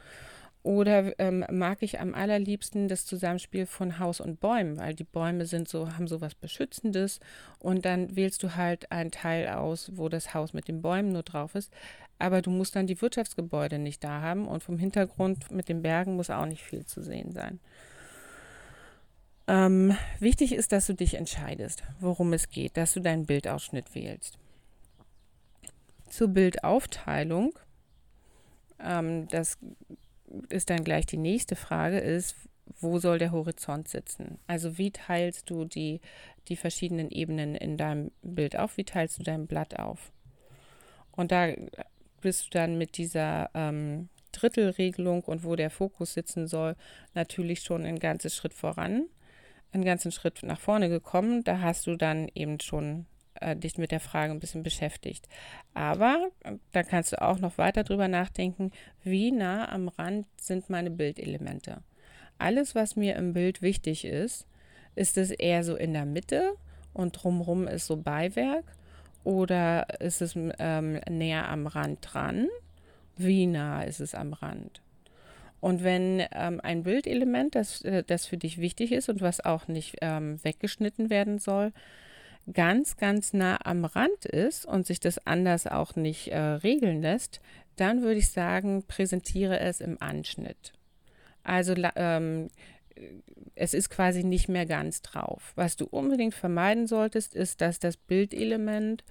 Oder 0.61 1.17
ähm, 1.19 1.45
mag 1.49 1.81
ich 1.81 2.01
am 2.01 2.13
allerliebsten 2.13 2.89
das 2.89 3.05
Zusammenspiel 3.05 3.65
von 3.65 3.97
Haus 3.97 4.19
und 4.19 4.41
Bäumen, 4.41 4.77
weil 4.77 4.93
die 4.93 5.05
Bäume 5.05 5.45
sind 5.45 5.69
so, 5.69 5.93
haben 5.93 6.07
so 6.07 6.19
was 6.19 6.35
Beschützendes 6.35 7.21
und 7.59 7.85
dann 7.85 8.15
wählst 8.17 8.43
du 8.43 8.55
halt 8.55 8.91
einen 8.91 9.11
Teil 9.11 9.47
aus, 9.47 9.91
wo 9.95 10.09
das 10.09 10.33
Haus 10.33 10.51
mit 10.51 10.67
den 10.67 10.81
Bäumen 10.81 11.13
nur 11.13 11.23
drauf 11.23 11.55
ist. 11.55 11.71
Aber 12.17 12.41
du 12.41 12.49
musst 12.49 12.75
dann 12.75 12.87
die 12.87 13.01
Wirtschaftsgebäude 13.01 13.79
nicht 13.79 14.03
da 14.03 14.21
haben 14.21 14.49
und 14.49 14.61
vom 14.61 14.77
Hintergrund 14.77 15.49
mit 15.49 15.69
den 15.69 15.81
Bergen 15.81 16.17
muss 16.17 16.29
auch 16.29 16.45
nicht 16.45 16.63
viel 16.63 16.85
zu 16.85 17.01
sehen 17.01 17.31
sein. 17.31 17.61
Ähm, 19.47 19.95
wichtig 20.19 20.51
ist, 20.51 20.73
dass 20.73 20.85
du 20.87 20.93
dich 20.93 21.15
entscheidest, 21.15 21.83
worum 22.01 22.33
es 22.33 22.49
geht, 22.49 22.75
dass 22.75 22.93
du 22.93 22.99
deinen 22.99 23.25
Bildausschnitt 23.25 23.95
wählst. 23.95 24.37
Zur 26.09 26.27
Bildaufteilung. 26.27 27.57
Ähm, 28.79 29.27
das 29.29 29.57
ist 30.49 30.69
dann 30.69 30.83
gleich 30.83 31.05
die 31.05 31.17
nächste 31.17 31.55
Frage, 31.55 31.99
ist, 31.99 32.35
wo 32.79 32.99
soll 32.99 33.19
der 33.19 33.31
Horizont 33.31 33.87
sitzen? 33.87 34.39
Also 34.47 34.77
wie 34.77 34.91
teilst 34.91 35.49
du 35.49 35.65
die, 35.65 36.01
die 36.47 36.55
verschiedenen 36.55 37.09
Ebenen 37.09 37.55
in 37.55 37.77
deinem 37.77 38.11
Bild 38.21 38.57
auf? 38.57 38.77
Wie 38.77 38.83
teilst 38.83 39.19
du 39.19 39.23
dein 39.23 39.47
Blatt 39.47 39.79
auf? 39.79 40.11
Und 41.11 41.31
da 41.31 41.49
bist 42.21 42.45
du 42.45 42.49
dann 42.51 42.77
mit 42.77 42.97
dieser 42.97 43.49
ähm, 43.53 44.09
Drittelregelung 44.31 45.23
und 45.23 45.43
wo 45.43 45.55
der 45.55 45.69
Fokus 45.69 46.13
sitzen 46.13 46.47
soll, 46.47 46.75
natürlich 47.13 47.61
schon 47.61 47.83
einen 47.85 47.99
ganzen 47.99 48.29
Schritt 48.29 48.53
voran, 48.53 49.05
einen 49.71 49.83
ganzen 49.83 50.11
Schritt 50.11 50.43
nach 50.43 50.59
vorne 50.59 50.89
gekommen. 50.89 51.43
Da 51.43 51.61
hast 51.61 51.87
du 51.87 51.95
dann 51.95 52.29
eben 52.35 52.59
schon 52.59 53.05
äh, 53.41 53.55
dich 53.55 53.77
mit 53.77 53.91
der 53.91 53.99
Frage 53.99 54.31
ein 54.31 54.39
bisschen 54.39 54.63
beschäftigt. 54.63 55.27
Aber 55.73 56.29
äh, 56.43 56.53
da 56.71 56.83
kannst 56.83 57.13
du 57.13 57.21
auch 57.21 57.39
noch 57.39 57.57
weiter 57.57 57.83
drüber 57.83 58.07
nachdenken, 58.07 58.71
wie 59.03 59.31
nah 59.31 59.69
am 59.71 59.87
Rand 59.87 60.27
sind 60.39 60.69
meine 60.69 60.91
Bildelemente. 60.91 61.81
Alles, 62.37 62.75
was 62.75 62.95
mir 62.95 63.15
im 63.15 63.33
Bild 63.33 63.61
wichtig 63.61 64.05
ist, 64.05 64.47
ist 64.95 65.17
es 65.17 65.31
eher 65.31 65.63
so 65.63 65.75
in 65.75 65.93
der 65.93 66.05
Mitte 66.05 66.53
und 66.93 67.11
drumherum 67.11 67.67
ist 67.67 67.87
so 67.87 67.97
Beiwerk 67.97 68.65
oder 69.23 69.87
ist 69.99 70.21
es 70.21 70.35
ähm, 70.35 70.99
näher 71.09 71.49
am 71.49 71.67
Rand 71.67 71.99
dran? 72.01 72.47
Wie 73.17 73.45
nah 73.45 73.83
ist 73.83 73.99
es 73.99 74.15
am 74.15 74.33
Rand? 74.33 74.81
Und 75.61 75.83
wenn 75.83 76.23
ähm, 76.31 76.61
ein 76.63 76.83
Bildelement, 76.83 77.55
das, 77.55 77.81
äh, 77.81 78.03
das 78.03 78.25
für 78.25 78.37
dich 78.37 78.59
wichtig 78.59 78.91
ist 78.91 79.09
und 79.09 79.21
was 79.21 79.43
auch 79.43 79.67
nicht 79.67 79.97
ähm, 80.01 80.41
weggeschnitten 80.43 81.09
werden 81.09 81.39
soll, 81.39 81.73
ganz, 82.53 82.97
ganz 82.97 83.33
nah 83.33 83.59
am 83.63 83.85
Rand 83.85 84.25
ist 84.25 84.65
und 84.65 84.85
sich 84.85 84.99
das 84.99 85.25
anders 85.25 85.67
auch 85.67 85.95
nicht 85.95 86.29
äh, 86.29 86.37
regeln 86.39 87.01
lässt, 87.01 87.41
dann 87.75 88.01
würde 88.01 88.19
ich 88.19 88.29
sagen, 88.29 88.83
präsentiere 88.87 89.59
es 89.59 89.81
im 89.81 90.01
Anschnitt. 90.01 90.73
Also 91.43 91.73
ähm, 91.95 92.49
es 93.55 93.73
ist 93.73 93.89
quasi 93.89 94.23
nicht 94.23 94.49
mehr 94.49 94.65
ganz 94.65 95.01
drauf. 95.01 95.53
Was 95.55 95.75
du 95.75 95.85
unbedingt 95.85 96.33
vermeiden 96.33 96.87
solltest, 96.87 97.35
ist, 97.35 97.61
dass 97.61 97.79
das 97.79 97.97
Bildelement 97.97 99.03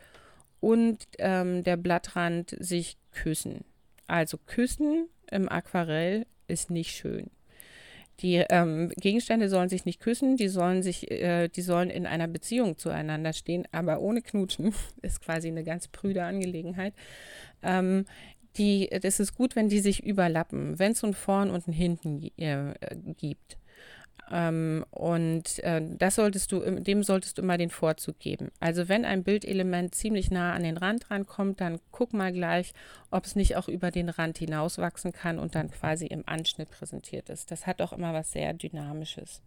und 0.61 1.07
ähm, 1.18 1.62
der 1.64 1.77
Blattrand 1.77 2.57
sich 2.59 2.98
küssen. 3.12 3.64
Also 4.07 4.38
küssen 4.38 5.09
im 5.31 5.48
Aquarell 5.48 6.27
ist 6.46 6.70
nicht 6.70 6.96
schön. 6.96 7.31
Die 8.20 8.44
ähm, 8.50 8.90
Gegenstände 8.96 9.48
sollen 9.48 9.68
sich 9.68 9.85
nicht 9.85 10.00
küssen, 10.00 10.37
die 10.37 10.48
sollen 10.48 10.83
sich, 10.83 11.11
äh, 11.11 11.48
die 11.48 11.62
sollen 11.62 11.88
in 11.88 12.07
einer 12.07 12.26
Beziehung 12.26 12.76
zueinander 12.76 13.33
stehen, 13.33 13.68
aber 13.70 14.00
ohne 14.00 14.22
Knutschen. 14.22 14.74
Ist 15.02 15.20
quasi 15.20 15.48
eine 15.48 15.62
ganz 15.62 15.88
prüde 15.88 16.24
Angelegenheit. 16.24 16.94
Ähm, 17.62 18.07
die, 18.57 18.88
das 19.02 19.20
ist 19.20 19.37
gut, 19.37 19.54
wenn 19.54 19.68
die 19.68 19.78
sich 19.78 20.02
überlappen, 20.04 20.78
wenn 20.81 20.92
es 20.92 21.04
ein 21.04 21.14
Vorn 21.14 21.50
und 21.50 21.68
ein 21.68 21.72
Hinten 21.72 22.28
äh, 22.38 22.74
gibt. 23.16 23.57
Ähm, 24.30 24.84
und 24.90 25.58
äh, 25.60 25.80
das 25.96 26.16
solltest 26.16 26.52
du, 26.52 26.60
dem 26.60 27.02
solltest 27.02 27.38
du 27.38 27.42
immer 27.42 27.56
den 27.56 27.70
Vorzug 27.70 28.18
geben. 28.18 28.50
Also 28.60 28.88
wenn 28.88 29.04
ein 29.04 29.24
Bildelement 29.24 29.94
ziemlich 29.94 30.30
nah 30.30 30.52
an 30.52 30.62
den 30.62 30.76
Rand 30.76 31.10
rankommt, 31.10 31.60
dann 31.60 31.80
guck 31.92 32.12
mal 32.12 32.32
gleich, 32.32 32.72
ob 33.10 33.24
es 33.24 33.36
nicht 33.36 33.56
auch 33.56 33.68
über 33.68 33.90
den 33.90 34.08
Rand 34.08 34.38
hinauswachsen 34.38 35.12
kann 35.12 35.38
und 35.38 35.54
dann 35.54 35.70
quasi 35.70 36.06
im 36.06 36.24
Anschnitt 36.26 36.70
präsentiert 36.70 37.30
ist. 37.30 37.50
Das 37.50 37.66
hat 37.66 37.80
auch 37.80 37.92
immer 37.92 38.12
was 38.12 38.32
sehr 38.32 38.52
Dynamisches. 38.52 39.40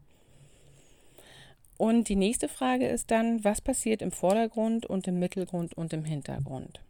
Und 1.78 2.10
die 2.10 2.16
nächste 2.16 2.48
Frage 2.48 2.88
ist 2.88 3.10
dann, 3.10 3.44
was 3.44 3.62
passiert 3.62 4.02
im 4.02 4.12
Vordergrund 4.12 4.86
und 4.86 5.08
im 5.08 5.18
Mittelgrund 5.18 5.74
und 5.76 5.94
im 5.94 6.06
Hintergrund? 6.06 6.82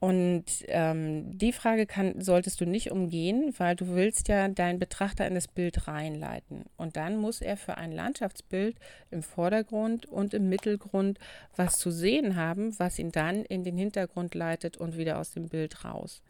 Und 0.00 0.44
ähm, 0.68 1.36
die 1.36 1.52
Frage 1.52 1.84
kann, 1.84 2.20
solltest 2.20 2.60
du 2.60 2.66
nicht 2.66 2.92
umgehen, 2.92 3.52
weil 3.58 3.74
du 3.74 3.88
willst 3.96 4.28
ja 4.28 4.46
deinen 4.46 4.78
Betrachter 4.78 5.26
in 5.26 5.34
das 5.34 5.48
Bild 5.48 5.88
reinleiten. 5.88 6.66
Und 6.76 6.96
dann 6.96 7.16
muss 7.16 7.40
er 7.40 7.56
für 7.56 7.76
ein 7.78 7.90
Landschaftsbild 7.90 8.76
im 9.10 9.22
Vordergrund 9.22 10.06
und 10.06 10.34
im 10.34 10.48
Mittelgrund 10.48 11.18
was 11.56 11.78
zu 11.78 11.90
sehen 11.90 12.36
haben, 12.36 12.78
was 12.78 13.00
ihn 13.00 13.10
dann 13.10 13.44
in 13.44 13.64
den 13.64 13.76
Hintergrund 13.76 14.36
leitet 14.36 14.76
und 14.76 14.96
wieder 14.96 15.18
aus 15.18 15.32
dem 15.32 15.48
Bild 15.48 15.84
raus. 15.84 16.22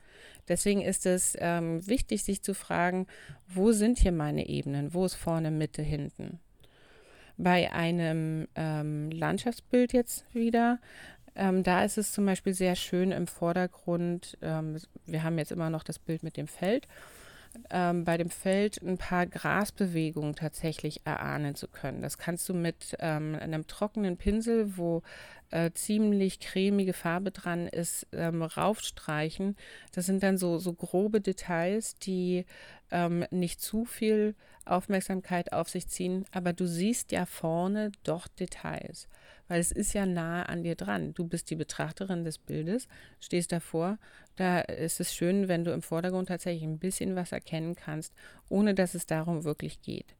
Deswegen 0.48 0.80
ist 0.80 1.04
es 1.04 1.36
ähm, 1.38 1.86
wichtig, 1.86 2.24
sich 2.24 2.40
zu 2.40 2.54
fragen, 2.54 3.06
wo 3.48 3.72
sind 3.72 3.98
hier 3.98 4.12
meine 4.12 4.48
Ebenen? 4.48 4.94
Wo 4.94 5.04
ist 5.04 5.14
vorne, 5.14 5.50
Mitte, 5.50 5.82
hinten? 5.82 6.40
Bei 7.36 7.70
einem 7.72 8.48
ähm, 8.56 9.10
Landschaftsbild 9.10 9.92
jetzt 9.92 10.24
wieder 10.34 10.80
ähm, 11.38 11.62
da 11.62 11.84
ist 11.84 11.98
es 11.98 12.12
zum 12.12 12.26
Beispiel 12.26 12.52
sehr 12.52 12.74
schön 12.74 13.12
im 13.12 13.28
Vordergrund. 13.28 14.36
Ähm, 14.42 14.76
wir 15.06 15.22
haben 15.22 15.38
jetzt 15.38 15.52
immer 15.52 15.70
noch 15.70 15.84
das 15.84 15.98
Bild 15.98 16.22
mit 16.22 16.36
dem 16.36 16.48
Feld. 16.48 16.88
Ähm, 17.70 18.04
bei 18.04 18.16
dem 18.18 18.28
Feld 18.28 18.82
ein 18.82 18.98
paar 18.98 19.26
Grasbewegungen 19.26 20.34
tatsächlich 20.34 21.06
erahnen 21.06 21.54
zu 21.54 21.68
können. 21.68 22.02
Das 22.02 22.18
kannst 22.18 22.48
du 22.48 22.54
mit 22.54 22.96
ähm, 22.98 23.36
einem 23.40 23.66
trockenen 23.66 24.16
Pinsel, 24.16 24.76
wo 24.76 25.02
äh, 25.50 25.70
ziemlich 25.70 26.40
cremige 26.40 26.92
Farbe 26.92 27.30
dran 27.30 27.68
ist, 27.68 28.06
ähm, 28.12 28.42
raufstreichen. 28.42 29.56
Das 29.92 30.06
sind 30.06 30.22
dann 30.22 30.38
so, 30.38 30.58
so 30.58 30.74
grobe 30.74 31.20
Details, 31.20 31.96
die 31.98 32.44
ähm, 32.90 33.24
nicht 33.30 33.62
zu 33.62 33.84
viel 33.84 34.34
Aufmerksamkeit 34.64 35.52
auf 35.52 35.68
sich 35.70 35.88
ziehen, 35.88 36.26
aber 36.32 36.52
du 36.52 36.66
siehst 36.66 37.12
ja 37.12 37.26
vorne 37.26 37.92
doch 38.02 38.28
Details 38.28 39.08
weil 39.48 39.60
es 39.60 39.72
ist 39.72 39.94
ja 39.94 40.06
nahe 40.06 40.48
an 40.48 40.62
dir 40.62 40.76
dran. 40.76 41.14
Du 41.14 41.26
bist 41.26 41.50
die 41.50 41.56
Betrachterin 41.56 42.24
des 42.24 42.38
Bildes, 42.38 42.86
stehst 43.20 43.52
davor. 43.52 43.98
Da 44.36 44.60
ist 44.60 45.00
es 45.00 45.14
schön, 45.14 45.48
wenn 45.48 45.64
du 45.64 45.72
im 45.72 45.82
Vordergrund 45.82 46.28
tatsächlich 46.28 46.62
ein 46.62 46.78
bisschen 46.78 47.16
was 47.16 47.32
erkennen 47.32 47.74
kannst, 47.74 48.14
ohne 48.48 48.74
dass 48.74 48.94
es 48.94 49.06
darum 49.06 49.44
wirklich 49.44 49.82
geht. 49.82 50.14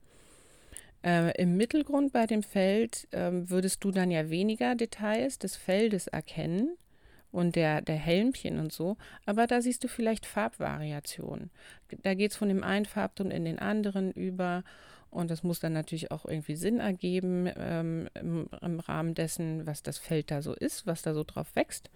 Äh, 1.05 1.41
Im 1.41 1.57
Mittelgrund 1.57 2.13
bei 2.13 2.27
dem 2.27 2.43
Feld 2.43 3.07
äh, 3.13 3.31
würdest 3.33 3.85
du 3.85 3.93
dann 3.93 4.11
ja 4.11 4.31
weniger 4.31 4.75
Details 4.75 5.39
des 5.39 5.55
Feldes 5.55 6.09
erkennen 6.09 6.77
und 7.31 7.57
der, 7.57 7.83
der 7.83 7.97
Helmchen 7.97 8.59
und 8.59 8.73
so, 8.73 8.97
aber 9.27 9.47
da 9.47 9.61
siehst 9.61 9.85
du 9.85 9.89
vielleicht 9.89 10.27
Farbvariationen. 10.27 11.51
Da 12.03 12.15
geht 12.15 12.33
es 12.33 12.37
von 12.37 12.49
dem 12.49 12.65
einen 12.65 12.87
Farbton 12.87 13.31
in 13.31 13.45
den 13.45 13.59
anderen 13.59 14.11
über 14.13 14.65
und 15.11 15.31
das 15.31 15.43
muss 15.43 15.61
dann 15.61 15.73
natürlich 15.73 16.11
auch 16.11 16.25
irgendwie 16.25 16.57
Sinn 16.57 16.81
ergeben 16.81 17.51
ähm, 17.57 18.09
im, 18.15 18.49
im, 18.61 18.81
Rahmen 18.81 19.15
dessen, 19.15 19.67
was 19.67 19.83
das 19.83 19.99
Feld 19.99 20.31
da 20.31 20.43
so 20.43 20.55
ist, 20.55 20.87
was 20.87 21.03
da 21.03 21.15
so 21.15 21.25
drauf 21.25 21.55
wächst. 21.55 21.91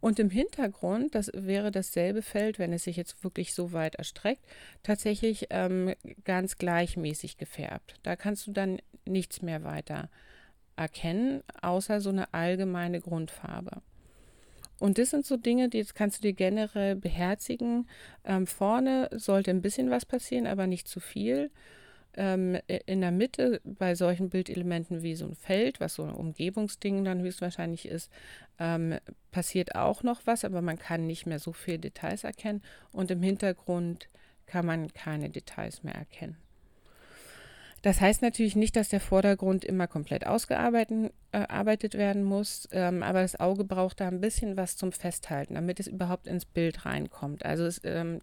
Und 0.00 0.18
im 0.18 0.28
Hintergrund, 0.28 1.14
das 1.14 1.30
wäre 1.34 1.70
dasselbe 1.70 2.20
Feld, 2.20 2.58
wenn 2.58 2.72
es 2.72 2.84
sich 2.84 2.96
jetzt 2.96 3.24
wirklich 3.24 3.54
so 3.54 3.72
weit 3.72 3.94
erstreckt, 3.94 4.44
tatsächlich 4.82 5.46
ähm, 5.50 5.94
ganz 6.24 6.58
gleichmäßig 6.58 7.38
gefärbt. 7.38 7.94
Da 8.02 8.14
kannst 8.14 8.46
du 8.46 8.52
dann 8.52 8.80
nichts 9.06 9.40
mehr 9.40 9.64
weiter 9.64 10.10
erkennen, 10.76 11.42
außer 11.62 12.00
so 12.00 12.10
eine 12.10 12.34
allgemeine 12.34 13.00
Grundfarbe. 13.00 13.80
Und 14.80 14.98
das 14.98 15.10
sind 15.10 15.24
so 15.24 15.36
Dinge, 15.36 15.68
die 15.68 15.78
jetzt 15.78 15.94
kannst 15.94 16.18
du 16.18 16.22
dir 16.22 16.34
generell 16.34 16.96
beherzigen. 16.96 17.88
Ähm, 18.24 18.46
vorne 18.46 19.08
sollte 19.12 19.50
ein 19.50 19.62
bisschen 19.62 19.90
was 19.90 20.04
passieren, 20.04 20.46
aber 20.46 20.66
nicht 20.66 20.88
zu 20.88 21.00
viel. 21.00 21.50
Ähm, 22.16 22.58
in 22.86 23.00
der 23.00 23.10
Mitte 23.10 23.60
bei 23.64 23.94
solchen 23.94 24.30
Bildelementen 24.30 25.02
wie 25.02 25.16
so 25.16 25.26
ein 25.26 25.34
Feld, 25.34 25.80
was 25.80 25.94
so 25.94 26.04
ein 26.04 26.14
Umgebungsding 26.14 27.04
dann 27.04 27.20
höchstwahrscheinlich 27.20 27.86
ist, 27.86 28.10
ähm, 28.58 28.98
passiert 29.32 29.74
auch 29.74 30.02
noch 30.02 30.20
was, 30.24 30.44
aber 30.44 30.62
man 30.62 30.78
kann 30.78 31.06
nicht 31.06 31.26
mehr 31.26 31.38
so 31.38 31.52
viele 31.52 31.80
Details 31.80 32.24
erkennen. 32.24 32.62
Und 32.92 33.10
im 33.10 33.22
Hintergrund 33.22 34.08
kann 34.46 34.66
man 34.66 34.92
keine 34.92 35.30
Details 35.30 35.82
mehr 35.82 35.94
erkennen. 35.94 36.36
Das 37.84 38.00
heißt 38.00 38.22
natürlich 38.22 38.56
nicht, 38.56 38.76
dass 38.76 38.88
der 38.88 38.98
Vordergrund 38.98 39.62
immer 39.62 39.86
komplett 39.86 40.26
ausgearbeitet 40.26 41.94
äh, 41.94 41.98
werden 41.98 42.24
muss, 42.24 42.66
ähm, 42.72 43.02
aber 43.02 43.20
das 43.20 43.38
Auge 43.38 43.64
braucht 43.64 44.00
da 44.00 44.08
ein 44.08 44.22
bisschen 44.22 44.56
was 44.56 44.78
zum 44.78 44.90
Festhalten, 44.90 45.52
damit 45.52 45.80
es 45.80 45.88
überhaupt 45.88 46.26
ins 46.26 46.46
Bild 46.46 46.86
reinkommt. 46.86 47.44
Also 47.44 47.66
es, 47.66 47.82
ähm, 47.84 48.20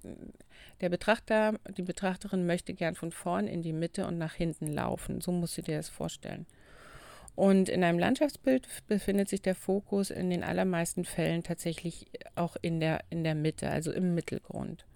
der 0.82 0.89
Betrachter, 0.89 1.60
die 1.78 1.84
Betrachterin 1.84 2.47
möchte 2.47 2.74
gern 2.74 2.95
von 2.95 3.12
vorn 3.12 3.45
in 3.45 3.62
die 3.62 3.71
Mitte 3.71 4.08
und 4.08 4.17
nach 4.17 4.34
hinten 4.34 4.65
laufen. 4.65 5.21
So 5.21 5.32
musst 5.32 5.60
du 5.60 5.62
dir 5.62 5.78
das 5.78 5.89
vorstellen. 5.89 6.47
Und 7.36 7.69
in 7.69 7.84
einem 7.84 8.00
Landschaftsbild 8.00 8.67
befindet 8.88 9.30
sich 9.30 9.43
der 9.43 9.54
Fokus 9.54 10.10
in 10.10 10.32
den 10.32 10.43
allermeisten 10.43 11.06
Fällen 11.06 11.43
tatsächlich 11.43 12.08
auch 12.34 12.58
in 12.63 12.80
der, 12.80 13.02
in 13.12 13.24
der 13.24 13.36
Mitte, 13.36 13.69
also 13.69 13.91
im 13.91 14.15
Mittelgrund. 14.15 14.88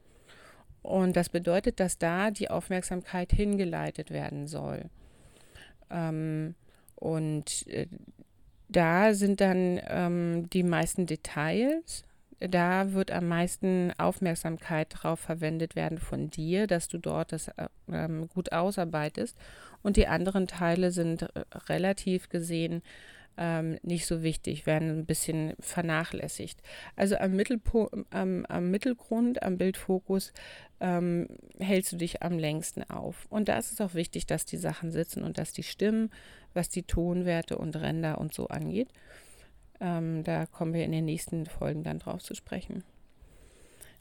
Und 0.85 1.15
das 1.15 1.29
bedeutet, 1.29 1.79
dass 1.79 1.97
da 1.97 2.29
die 2.29 2.51
Aufmerksamkeit 2.51 3.31
hingeleitet 3.31 4.11
werden 4.11 4.45
soll. 4.45 4.83
Ähm, 5.89 6.53
und 6.93 7.65
äh, 7.67 7.87
da 8.69 9.15
sind 9.15 9.41
dann 9.41 9.81
ähm, 9.87 10.47
die 10.51 10.61
meisten 10.61 11.07
Details. 11.07 12.03
Da 12.39 12.93
wird 12.93 13.09
am 13.09 13.27
meisten 13.27 13.93
Aufmerksamkeit 13.97 14.93
darauf 14.93 15.19
verwendet 15.19 15.75
werden 15.75 15.97
von 15.97 16.29
dir, 16.29 16.67
dass 16.67 16.87
du 16.87 16.99
dort 16.99 17.31
das 17.31 17.47
äh, 17.47 17.67
ähm, 17.91 18.27
gut 18.27 18.51
ausarbeitest. 18.51 19.35
Und 19.81 19.97
die 19.97 20.05
anderen 20.05 20.45
Teile 20.45 20.91
sind 20.91 21.23
äh, 21.23 21.27
relativ 21.67 22.29
gesehen 22.29 22.83
ähm, 23.37 23.77
nicht 23.83 24.05
so 24.05 24.23
wichtig, 24.23 24.65
werden 24.65 24.99
ein 24.99 25.05
bisschen 25.05 25.53
vernachlässigt. 25.59 26.61
Also 26.95 27.17
am, 27.17 27.35
Mittelpo 27.35 27.89
am, 28.09 28.45
am 28.45 28.71
Mittelgrund, 28.71 29.43
am 29.43 29.57
Bildfokus 29.57 30.33
ähm, 30.79 31.27
hältst 31.59 31.91
du 31.91 31.97
dich 31.97 32.23
am 32.23 32.37
längsten 32.37 32.83
auf. 32.83 33.25
Und 33.29 33.49
da 33.49 33.57
ist 33.57 33.71
es 33.71 33.81
auch 33.81 33.93
wichtig, 33.93 34.25
dass 34.25 34.45
die 34.45 34.57
Sachen 34.57 34.91
sitzen 34.91 35.23
und 35.23 35.37
dass 35.37 35.53
die 35.53 35.63
stimmen, 35.63 36.11
was 36.53 36.69
die 36.69 36.83
Tonwerte 36.83 37.57
und 37.57 37.75
Ränder 37.75 38.19
und 38.19 38.33
so 38.33 38.47
angeht. 38.47 38.89
Ähm, 39.79 40.23
da 40.23 40.45
kommen 40.45 40.73
wir 40.73 40.85
in 40.85 40.91
den 40.91 41.05
nächsten 41.05 41.45
Folgen 41.45 41.83
dann 41.83 41.99
drauf 41.99 42.23
zu 42.23 42.35
sprechen. 42.35 42.83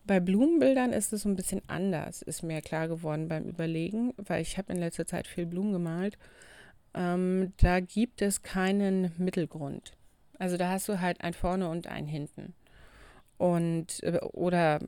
Bei 0.07 0.21
Blumenbildern 0.21 0.93
ist 0.93 1.13
es 1.13 1.23
so 1.23 1.31
ein 1.31 1.37
bisschen 1.37 1.63
anders, 1.67 2.21
ist 2.21 2.43
mir 2.43 2.61
klar 2.61 2.89
geworden 2.89 3.27
beim 3.27 3.45
Überlegen, 3.45 4.13
weil 4.19 4.43
ich 4.43 4.59
habe 4.59 4.73
in 4.73 4.79
letzter 4.79 5.07
Zeit 5.07 5.27
viel 5.27 5.47
Blumen 5.47 5.73
gemalt 5.73 6.19
ähm, 6.95 7.53
da 7.59 7.81
gibt 7.81 8.23
es 8.23 8.43
keinen 8.43 9.13
Mittelgrund. 9.19 9.93
Also 10.39 10.57
da 10.57 10.71
hast 10.71 10.89
du 10.89 11.01
halt 11.01 11.21
ein 11.21 11.35
vorne 11.35 11.69
und 11.69 11.87
ein 11.87 12.07
hinten. 12.07 12.55
Und 13.39 14.03
äh, 14.03 14.19
oder 14.33 14.81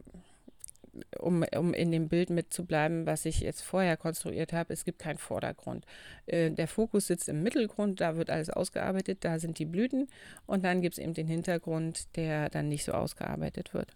um, 1.18 1.44
um 1.56 1.74
in 1.74 1.90
dem 1.90 2.08
Bild 2.08 2.30
mitzubleiben, 2.30 3.06
was 3.06 3.26
ich 3.26 3.40
jetzt 3.40 3.62
vorher 3.62 3.96
konstruiert 3.96 4.52
habe, 4.52 4.72
es 4.72 4.84
gibt 4.84 4.98
keinen 4.98 5.18
Vordergrund. 5.18 5.84
Äh, 6.26 6.50
der 6.50 6.68
Fokus 6.68 7.06
sitzt 7.06 7.28
im 7.28 7.42
Mittelgrund, 7.42 8.00
da 8.00 8.16
wird 8.16 8.30
alles 8.30 8.50
ausgearbeitet, 8.50 9.18
da 9.20 9.38
sind 9.38 9.58
die 9.58 9.66
Blüten 9.66 10.08
und 10.46 10.64
dann 10.64 10.80
gibt 10.80 10.94
es 10.94 10.98
eben 11.02 11.14
den 11.14 11.26
Hintergrund, 11.26 12.16
der 12.16 12.48
dann 12.48 12.68
nicht 12.68 12.84
so 12.84 12.92
ausgearbeitet 12.92 13.74
wird. 13.74 13.94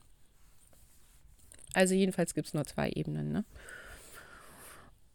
Also 1.73 1.95
jedenfalls 1.95 2.35
gibt 2.35 2.49
es 2.49 2.55
nur 2.55 2.65
zwei 2.65 2.91
Ebenen. 2.91 3.33
Ne? 3.33 3.45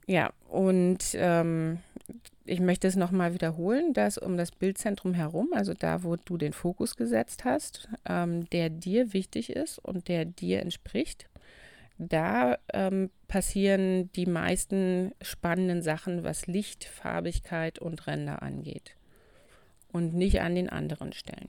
Ja, 0.08 0.32
und 0.48 1.00
ähm, 1.16 1.80
ich 2.46 2.60
möchte 2.60 2.88
es 2.88 2.96
nochmal 2.96 3.34
wiederholen, 3.34 3.94
dass 3.94 4.18
um 4.18 4.38
das 4.38 4.52
Bildzentrum 4.52 5.14
herum, 5.14 5.50
also 5.54 5.74
da, 5.74 6.04
wo 6.04 6.16
du 6.16 6.38
den 6.38 6.54
Fokus 6.54 6.96
gesetzt 6.96 7.44
hast, 7.44 7.90
ähm, 8.08 8.48
der 8.52 8.70
dir 8.70 9.14
wichtig 9.14 9.50
ist 9.50 9.80
und 9.80 10.08
der 10.08 10.26
dir 10.26 10.62
entspricht, 10.62 11.28
da 11.98 12.58
ähm, 12.74 13.10
passieren 13.28 14.12
die 14.14 14.26
meisten 14.26 15.14
spannenden 15.22 15.82
Sachen, 15.82 16.24
was 16.24 16.46
Licht, 16.46 16.84
Farbigkeit 16.84 17.80
und 17.80 18.06
Ränder 18.06 18.44
angeht. 18.44 18.96
Und 19.92 20.14
nicht 20.14 20.42
an 20.42 20.56
den 20.56 20.70
anderen 20.70 21.14
Stellen. 21.14 21.48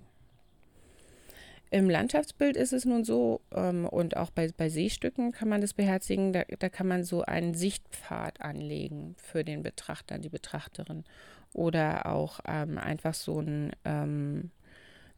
Im 1.71 1.91
Landschaftsbild 1.91 2.57
ist 2.57 2.73
es 2.73 2.85
nun 2.85 3.05
so, 3.05 3.41
ähm, 3.53 3.87
und 3.87 4.17
auch 4.17 4.31
bei, 4.31 4.51
bei 4.57 4.69
Seestücken 4.69 5.33
kann 5.33 5.49
man 5.49 5.61
das 5.61 5.75
beherzigen, 5.75 6.33
da, 6.33 6.45
da 6.59 6.69
kann 6.69 6.87
man 6.87 7.03
so 7.03 7.23
einen 7.23 7.55
Sichtpfad 7.55 8.41
anlegen 8.41 9.17
für 9.19 9.45
den 9.45 9.63
Betrachter, 9.63 10.19
die 10.19 10.29
Betrachterin. 10.29 11.05
Oder 11.53 12.07
auch 12.07 12.41
ähm, 12.47 12.79
einfach 12.79 13.15
so 13.15 13.39
einen 13.39 13.73
ähm, 13.85 14.51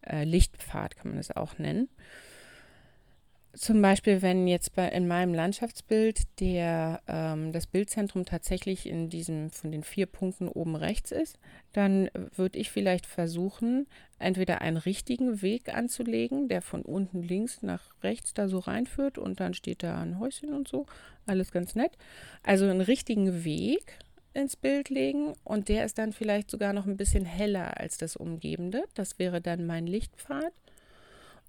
äh, 0.06 0.24
Lichtpfad, 0.24 0.96
kann 0.96 1.10
man 1.10 1.18
es 1.18 1.30
auch 1.30 1.58
nennen. 1.58 1.88
Zum 3.58 3.82
Beispiel, 3.82 4.22
wenn 4.22 4.46
jetzt 4.46 4.76
bei, 4.76 4.88
in 4.88 5.08
meinem 5.08 5.34
Landschaftsbild 5.34 6.38
der, 6.38 7.00
ähm, 7.08 7.50
das 7.50 7.66
Bildzentrum 7.66 8.24
tatsächlich 8.24 8.86
in 8.86 9.10
diesem 9.10 9.50
von 9.50 9.72
den 9.72 9.82
vier 9.82 10.06
Punkten 10.06 10.46
oben 10.46 10.76
rechts 10.76 11.10
ist, 11.10 11.40
dann 11.72 12.08
würde 12.36 12.56
ich 12.56 12.70
vielleicht 12.70 13.04
versuchen, 13.04 13.88
entweder 14.20 14.60
einen 14.60 14.76
richtigen 14.76 15.42
Weg 15.42 15.74
anzulegen, 15.74 16.46
der 16.46 16.62
von 16.62 16.82
unten 16.82 17.20
links 17.20 17.60
nach 17.62 17.82
rechts 18.04 18.32
da 18.32 18.46
so 18.46 18.60
reinführt 18.60 19.18
und 19.18 19.40
dann 19.40 19.54
steht 19.54 19.82
da 19.82 20.00
ein 20.00 20.20
Häuschen 20.20 20.52
und 20.54 20.68
so, 20.68 20.86
alles 21.26 21.50
ganz 21.50 21.74
nett. 21.74 21.98
Also 22.44 22.64
einen 22.64 22.80
richtigen 22.80 23.44
Weg 23.44 23.98
ins 24.34 24.54
Bild 24.54 24.88
legen 24.88 25.34
und 25.42 25.68
der 25.68 25.84
ist 25.84 25.98
dann 25.98 26.12
vielleicht 26.12 26.48
sogar 26.48 26.72
noch 26.72 26.86
ein 26.86 26.96
bisschen 26.96 27.24
heller 27.24 27.80
als 27.80 27.98
das 27.98 28.14
Umgebende. 28.14 28.84
Das 28.94 29.18
wäre 29.18 29.40
dann 29.40 29.66
mein 29.66 29.88
Lichtpfad. 29.88 30.52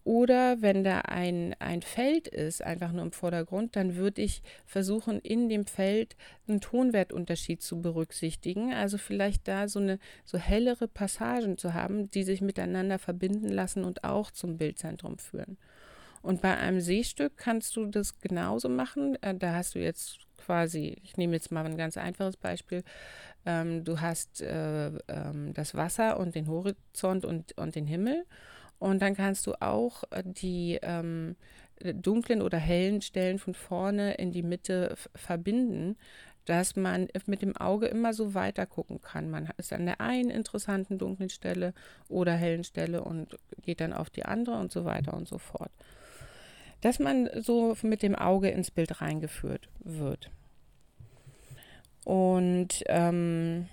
Oder 0.09 0.63
wenn 0.63 0.83
da 0.83 1.01
ein, 1.01 1.55
ein 1.59 1.83
Feld 1.83 2.27
ist, 2.27 2.63
einfach 2.63 2.91
nur 2.91 3.03
im 3.03 3.11
Vordergrund, 3.11 3.75
dann 3.75 3.95
würde 3.95 4.23
ich 4.23 4.41
versuchen, 4.65 5.19
in 5.19 5.49
dem 5.49 5.67
Feld 5.67 6.15
einen 6.47 6.61
Tonwertunterschied 6.61 7.61
zu 7.61 7.79
berücksichtigen. 7.79 8.73
Also 8.73 8.97
vielleicht 8.97 9.47
da 9.47 9.67
so 9.67 9.77
eine 9.77 9.99
so 10.25 10.39
hellere 10.39 10.87
Passagen 10.87 11.59
zu 11.59 11.75
haben, 11.75 12.09
die 12.09 12.23
sich 12.23 12.41
miteinander 12.41 12.97
verbinden 12.97 13.49
lassen 13.49 13.83
und 13.83 14.03
auch 14.03 14.31
zum 14.31 14.57
Bildzentrum 14.57 15.19
führen. 15.19 15.59
Und 16.23 16.41
bei 16.41 16.57
einem 16.57 16.81
Seestück 16.81 17.37
kannst 17.37 17.75
du 17.75 17.85
das 17.85 18.19
genauso 18.19 18.67
machen. 18.67 19.15
Äh, 19.21 19.35
da 19.35 19.53
hast 19.53 19.75
du 19.75 19.79
jetzt 19.79 20.21
quasi, 20.37 20.97
ich 21.03 21.17
nehme 21.17 21.33
jetzt 21.33 21.51
mal 21.51 21.67
ein 21.67 21.77
ganz 21.77 21.97
einfaches 21.97 22.35
Beispiel. 22.35 22.83
Ähm, 23.45 23.83
du 23.83 24.01
hast 24.01 24.41
äh, 24.41 24.87
ähm, 25.07 25.53
das 25.53 25.75
Wasser 25.75 26.19
und 26.19 26.33
den 26.33 26.47
Horizont 26.47 27.25
und, 27.25 27.55
und 27.59 27.75
den 27.75 27.85
Himmel. 27.85 28.25
Und 28.79 29.01
dann 29.01 29.15
kannst 29.15 29.45
du 29.45 29.61
auch 29.61 30.03
äh, 30.11 30.23
die 30.25 30.79
ähm, 30.81 31.35
dunklen 31.79 32.41
oder 32.41 32.57
hellen 32.57 33.01
Stellen 33.01 33.39
von 33.39 33.53
vorne 33.53 34.15
in 34.15 34.31
die 34.31 34.43
Mitte 34.43 34.95
verbinden, 35.15 35.97
dass 36.45 36.75
man 36.75 37.07
mit 37.27 37.41
dem 37.41 37.55
Auge 37.55 37.85
immer 37.85 38.13
so 38.13 38.33
weiter 38.33 38.65
gucken 38.65 39.01
kann. 39.01 39.29
Man 39.29 39.49
ist 39.57 39.71
an 39.71 39.85
der 39.85 40.01
einen 40.01 40.31
interessanten 40.31 40.97
dunklen 40.97 41.29
Stelle 41.29 41.73
oder 42.07 42.33
hellen 42.33 42.63
Stelle 42.63 43.03
und 43.03 43.37
geht 43.61 43.81
dann 43.81 43.93
auf 43.93 44.09
die 44.09 44.25
andere 44.25 44.57
und 44.57 44.71
so 44.71 44.83
weiter 44.83 45.13
und 45.13 45.27
so 45.27 45.37
fort. 45.37 45.71
Dass 46.81 46.97
man 46.97 47.29
so 47.35 47.77
mit 47.83 48.01
dem 48.01 48.15
Auge 48.15 48.49
ins 48.49 48.71
Bild 48.71 48.99
reingeführt 48.99 49.69
wird. 49.83 50.31
Und 52.03 52.83
ähm, 52.87 53.67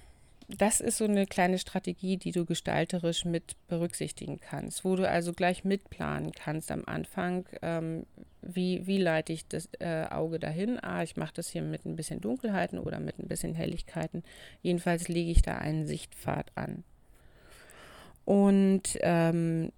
das 0.48 0.80
ist 0.80 0.98
so 0.98 1.04
eine 1.04 1.26
kleine 1.26 1.58
Strategie, 1.58 2.16
die 2.16 2.30
du 2.30 2.44
gestalterisch 2.44 3.24
mit 3.24 3.56
berücksichtigen 3.66 4.38
kannst, 4.38 4.84
wo 4.84 4.94
du 4.94 5.08
also 5.08 5.32
gleich 5.32 5.64
mitplanen 5.64 6.32
kannst 6.32 6.70
am 6.70 6.84
Anfang, 6.86 7.46
ähm, 7.62 8.06
wie, 8.42 8.86
wie 8.86 8.98
leite 8.98 9.32
ich 9.32 9.48
das 9.48 9.68
äh, 9.80 10.04
Auge 10.08 10.38
dahin? 10.38 10.78
Ah, 10.82 11.02
ich 11.02 11.16
mache 11.16 11.34
das 11.34 11.48
hier 11.48 11.62
mit 11.62 11.84
ein 11.84 11.96
bisschen 11.96 12.20
Dunkelheiten 12.20 12.78
oder 12.78 13.00
mit 13.00 13.18
ein 13.18 13.26
bisschen 13.26 13.54
Helligkeiten. 13.54 14.22
Jedenfalls 14.62 15.08
lege 15.08 15.32
ich 15.32 15.42
da 15.42 15.56
einen 15.56 15.86
Sichtpfad 15.86 16.52
an. 16.54 16.84
Und 18.24 18.98
ähm, 19.00 19.72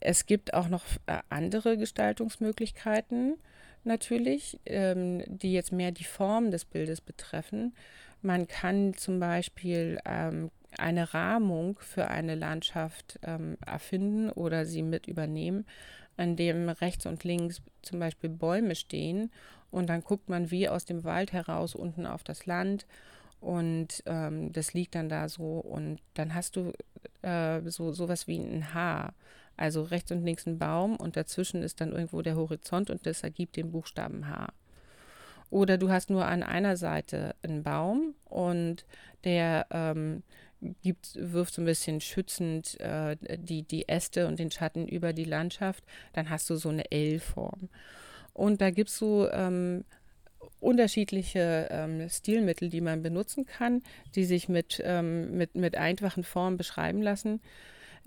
es 0.00 0.26
gibt 0.26 0.52
auch 0.52 0.68
noch 0.68 0.84
äh, 1.06 1.18
andere 1.30 1.78
Gestaltungsmöglichkeiten 1.78 3.36
natürlich, 3.84 4.60
ähm, 4.66 5.22
die 5.26 5.52
jetzt 5.52 5.72
mehr 5.72 5.92
die 5.92 6.04
Form 6.04 6.50
des 6.50 6.64
Bildes 6.64 7.00
betreffen. 7.00 7.74
Man 8.22 8.46
kann 8.46 8.94
zum 8.94 9.20
Beispiel 9.20 9.98
ähm, 10.04 10.50
eine 10.78 11.12
Rahmung 11.12 11.78
für 11.80 12.08
eine 12.08 12.34
Landschaft 12.34 13.18
ähm, 13.22 13.56
erfinden 13.66 14.30
oder 14.30 14.64
sie 14.64 14.82
mit 14.82 15.06
übernehmen, 15.06 15.66
an 16.16 16.36
dem 16.36 16.68
rechts 16.68 17.06
und 17.06 17.24
links 17.24 17.60
zum 17.82 17.98
Beispiel 17.98 18.30
Bäume 18.30 18.74
stehen 18.74 19.30
und 19.70 19.88
dann 19.88 20.02
guckt 20.02 20.28
man 20.28 20.50
wie 20.50 20.68
aus 20.68 20.84
dem 20.84 21.04
Wald 21.04 21.32
heraus 21.32 21.74
unten 21.74 22.06
auf 22.06 22.22
das 22.22 22.46
Land 22.46 22.86
und 23.40 24.02
ähm, 24.06 24.52
das 24.52 24.72
liegt 24.72 24.94
dann 24.94 25.08
da 25.08 25.28
so 25.28 25.58
und 25.58 26.00
dann 26.14 26.34
hast 26.34 26.56
du 26.56 26.72
äh, 27.22 27.60
so 27.68 27.92
sowas 27.92 28.28
wie 28.28 28.38
ein 28.38 28.72
Haar, 28.72 29.14
Also 29.56 29.82
rechts 29.82 30.12
und 30.12 30.24
links 30.24 30.46
ein 30.46 30.58
Baum 30.58 30.96
und 30.96 31.16
dazwischen 31.16 31.62
ist 31.62 31.80
dann 31.80 31.92
irgendwo 31.92 32.22
der 32.22 32.36
Horizont 32.36 32.88
und 32.90 33.04
das 33.06 33.22
ergibt 33.22 33.56
den 33.56 33.72
Buchstaben 33.72 34.28
H. 34.28 34.48
Oder 35.52 35.76
du 35.76 35.90
hast 35.90 36.08
nur 36.08 36.24
an 36.24 36.42
einer 36.42 36.78
Seite 36.78 37.34
einen 37.42 37.62
Baum 37.62 38.14
und 38.24 38.86
der 39.22 39.66
ähm, 39.70 40.22
gibt, 40.82 41.14
wirft 41.14 41.52
so 41.52 41.60
ein 41.60 41.66
bisschen 41.66 42.00
schützend 42.00 42.80
äh, 42.80 43.18
die, 43.36 43.62
die 43.62 43.86
Äste 43.86 44.26
und 44.28 44.38
den 44.38 44.50
Schatten 44.50 44.88
über 44.88 45.12
die 45.12 45.26
Landschaft. 45.26 45.84
Dann 46.14 46.30
hast 46.30 46.48
du 46.48 46.56
so 46.56 46.70
eine 46.70 46.90
L-Form. 46.90 47.68
Und 48.32 48.62
da 48.62 48.70
gibt 48.70 48.88
es 48.88 48.96
so 48.96 49.28
ähm, 49.30 49.84
unterschiedliche 50.58 51.68
ähm, 51.70 52.08
Stilmittel, 52.08 52.70
die 52.70 52.80
man 52.80 53.02
benutzen 53.02 53.44
kann, 53.44 53.82
die 54.14 54.24
sich 54.24 54.48
mit, 54.48 54.80
ähm, 54.82 55.36
mit, 55.36 55.54
mit 55.54 55.76
einfachen 55.76 56.24
Formen 56.24 56.56
beschreiben 56.56 57.02
lassen. 57.02 57.42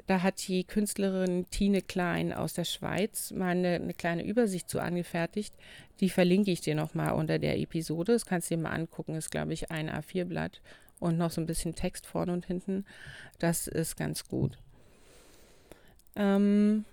Da 0.08 0.22
hat 0.22 0.48
die 0.48 0.64
Künstlerin 0.64 1.46
Tine 1.50 1.82
Klein 1.82 2.34
aus 2.34 2.54
der 2.54 2.66
Schweiz 2.66 3.32
mal 3.32 3.50
eine, 3.50 3.76
eine 3.76 3.94
kleine 3.94 4.24
Übersicht 4.24 4.70
zu 4.70 4.80
angefertigt. 4.80 5.54
Die 6.00 6.10
verlinke 6.10 6.52
ich 6.52 6.62
dir 6.62 6.76
nochmal 6.76 7.14
unter 7.14 7.40
der 7.40 7.58
Episode. 7.58 8.14
Das 8.14 8.26
kannst 8.26 8.50
du 8.50 8.56
dir 8.56 8.62
mal 8.62 8.72
angucken. 8.72 9.16
Ist, 9.16 9.32
glaube 9.32 9.54
ich, 9.54 9.72
ein 9.72 9.90
A4-Blatt 9.90 10.62
und 11.00 11.18
noch 11.18 11.32
so 11.32 11.42
ein 11.42 11.48
bisschen 11.48 11.76
Text 11.76 12.06
vorne 12.06 12.34
und 12.34 12.46
hinten. 12.46 12.86
Das 13.40 13.68
ist 13.68 13.96
ganz 13.96 14.28
gut. 14.28 14.58
Ähm, 16.16 16.86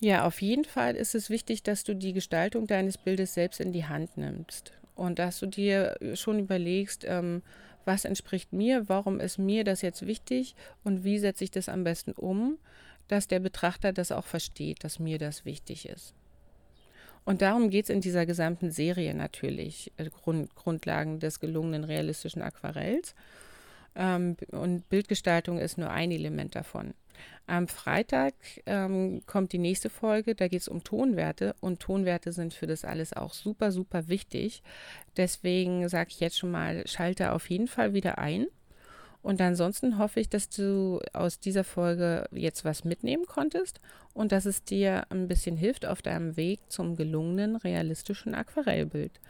ja, 0.00 0.26
auf 0.26 0.42
jeden 0.42 0.64
Fall 0.64 0.94
ist 0.94 1.14
es 1.14 1.30
wichtig, 1.30 1.62
dass 1.62 1.84
du 1.84 1.94
die 1.94 2.12
Gestaltung 2.12 2.66
deines 2.66 2.98
Bildes 2.98 3.34
selbst 3.34 3.60
in 3.60 3.72
die 3.72 3.86
Hand 3.86 4.16
nimmst 4.16 4.72
und 4.94 5.18
dass 5.18 5.38
du 5.38 5.46
dir 5.46 5.96
schon 6.14 6.38
überlegst, 6.38 7.04
ähm, 7.06 7.42
was 7.86 8.04
entspricht 8.04 8.52
mir, 8.52 8.88
warum 8.88 9.20
ist 9.20 9.38
mir 9.38 9.64
das 9.64 9.82
jetzt 9.82 10.06
wichtig 10.06 10.54
und 10.84 11.04
wie 11.04 11.18
setze 11.18 11.44
ich 11.44 11.50
das 11.50 11.68
am 11.68 11.84
besten 11.84 12.12
um, 12.12 12.58
dass 13.08 13.28
der 13.28 13.40
Betrachter 13.40 13.92
das 13.92 14.12
auch 14.12 14.24
versteht, 14.24 14.84
dass 14.84 14.98
mir 14.98 15.18
das 15.18 15.44
wichtig 15.44 15.88
ist. 15.88 16.14
Und 17.24 17.42
darum 17.42 17.70
geht 17.70 17.84
es 17.84 17.90
in 17.90 18.00
dieser 18.00 18.24
gesamten 18.24 18.70
Serie 18.70 19.14
natürlich, 19.14 19.92
äh, 19.96 20.08
Grund, 20.10 20.54
Grundlagen 20.54 21.18
des 21.18 21.40
gelungenen 21.40 21.84
realistischen 21.84 22.42
Aquarells. 22.42 23.14
Ähm, 23.96 24.36
und 24.52 24.88
Bildgestaltung 24.88 25.58
ist 25.58 25.76
nur 25.76 25.90
ein 25.90 26.12
Element 26.12 26.54
davon. 26.54 26.94
Am 27.46 27.68
Freitag 27.68 28.34
ähm, 28.66 29.22
kommt 29.26 29.52
die 29.52 29.58
nächste 29.58 29.88
Folge, 29.88 30.34
da 30.34 30.48
geht 30.48 30.62
es 30.62 30.68
um 30.68 30.82
Tonwerte 30.82 31.54
und 31.60 31.80
Tonwerte 31.80 32.32
sind 32.32 32.54
für 32.54 32.66
das 32.66 32.84
alles 32.84 33.12
auch 33.12 33.32
super, 33.32 33.70
super 33.70 34.08
wichtig. 34.08 34.62
Deswegen 35.16 35.88
sage 35.88 36.10
ich 36.10 36.20
jetzt 36.20 36.38
schon 36.38 36.50
mal, 36.50 36.86
schalte 36.86 37.32
auf 37.32 37.48
jeden 37.48 37.68
Fall 37.68 37.94
wieder 37.94 38.18
ein. 38.18 38.46
Und 39.22 39.40
ansonsten 39.40 39.98
hoffe 39.98 40.20
ich, 40.20 40.28
dass 40.28 40.48
du 40.48 41.00
aus 41.12 41.40
dieser 41.40 41.64
Folge 41.64 42.28
jetzt 42.30 42.64
was 42.64 42.84
mitnehmen 42.84 43.26
konntest 43.26 43.80
und 44.14 44.30
dass 44.30 44.44
es 44.46 44.62
dir 44.62 45.04
ein 45.10 45.26
bisschen 45.26 45.56
hilft 45.56 45.84
auf 45.84 46.00
deinem 46.00 46.36
Weg 46.36 46.60
zum 46.68 46.94
gelungenen 46.94 47.56
realistischen 47.56 48.34
Aquarellbild. 48.36 49.20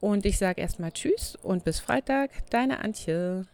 Und 0.00 0.24
ich 0.24 0.38
sage 0.38 0.60
erstmal 0.60 0.92
Tschüss 0.92 1.36
und 1.36 1.64
bis 1.64 1.80
Freitag, 1.80 2.48
deine 2.50 2.80
Antje. 2.80 3.46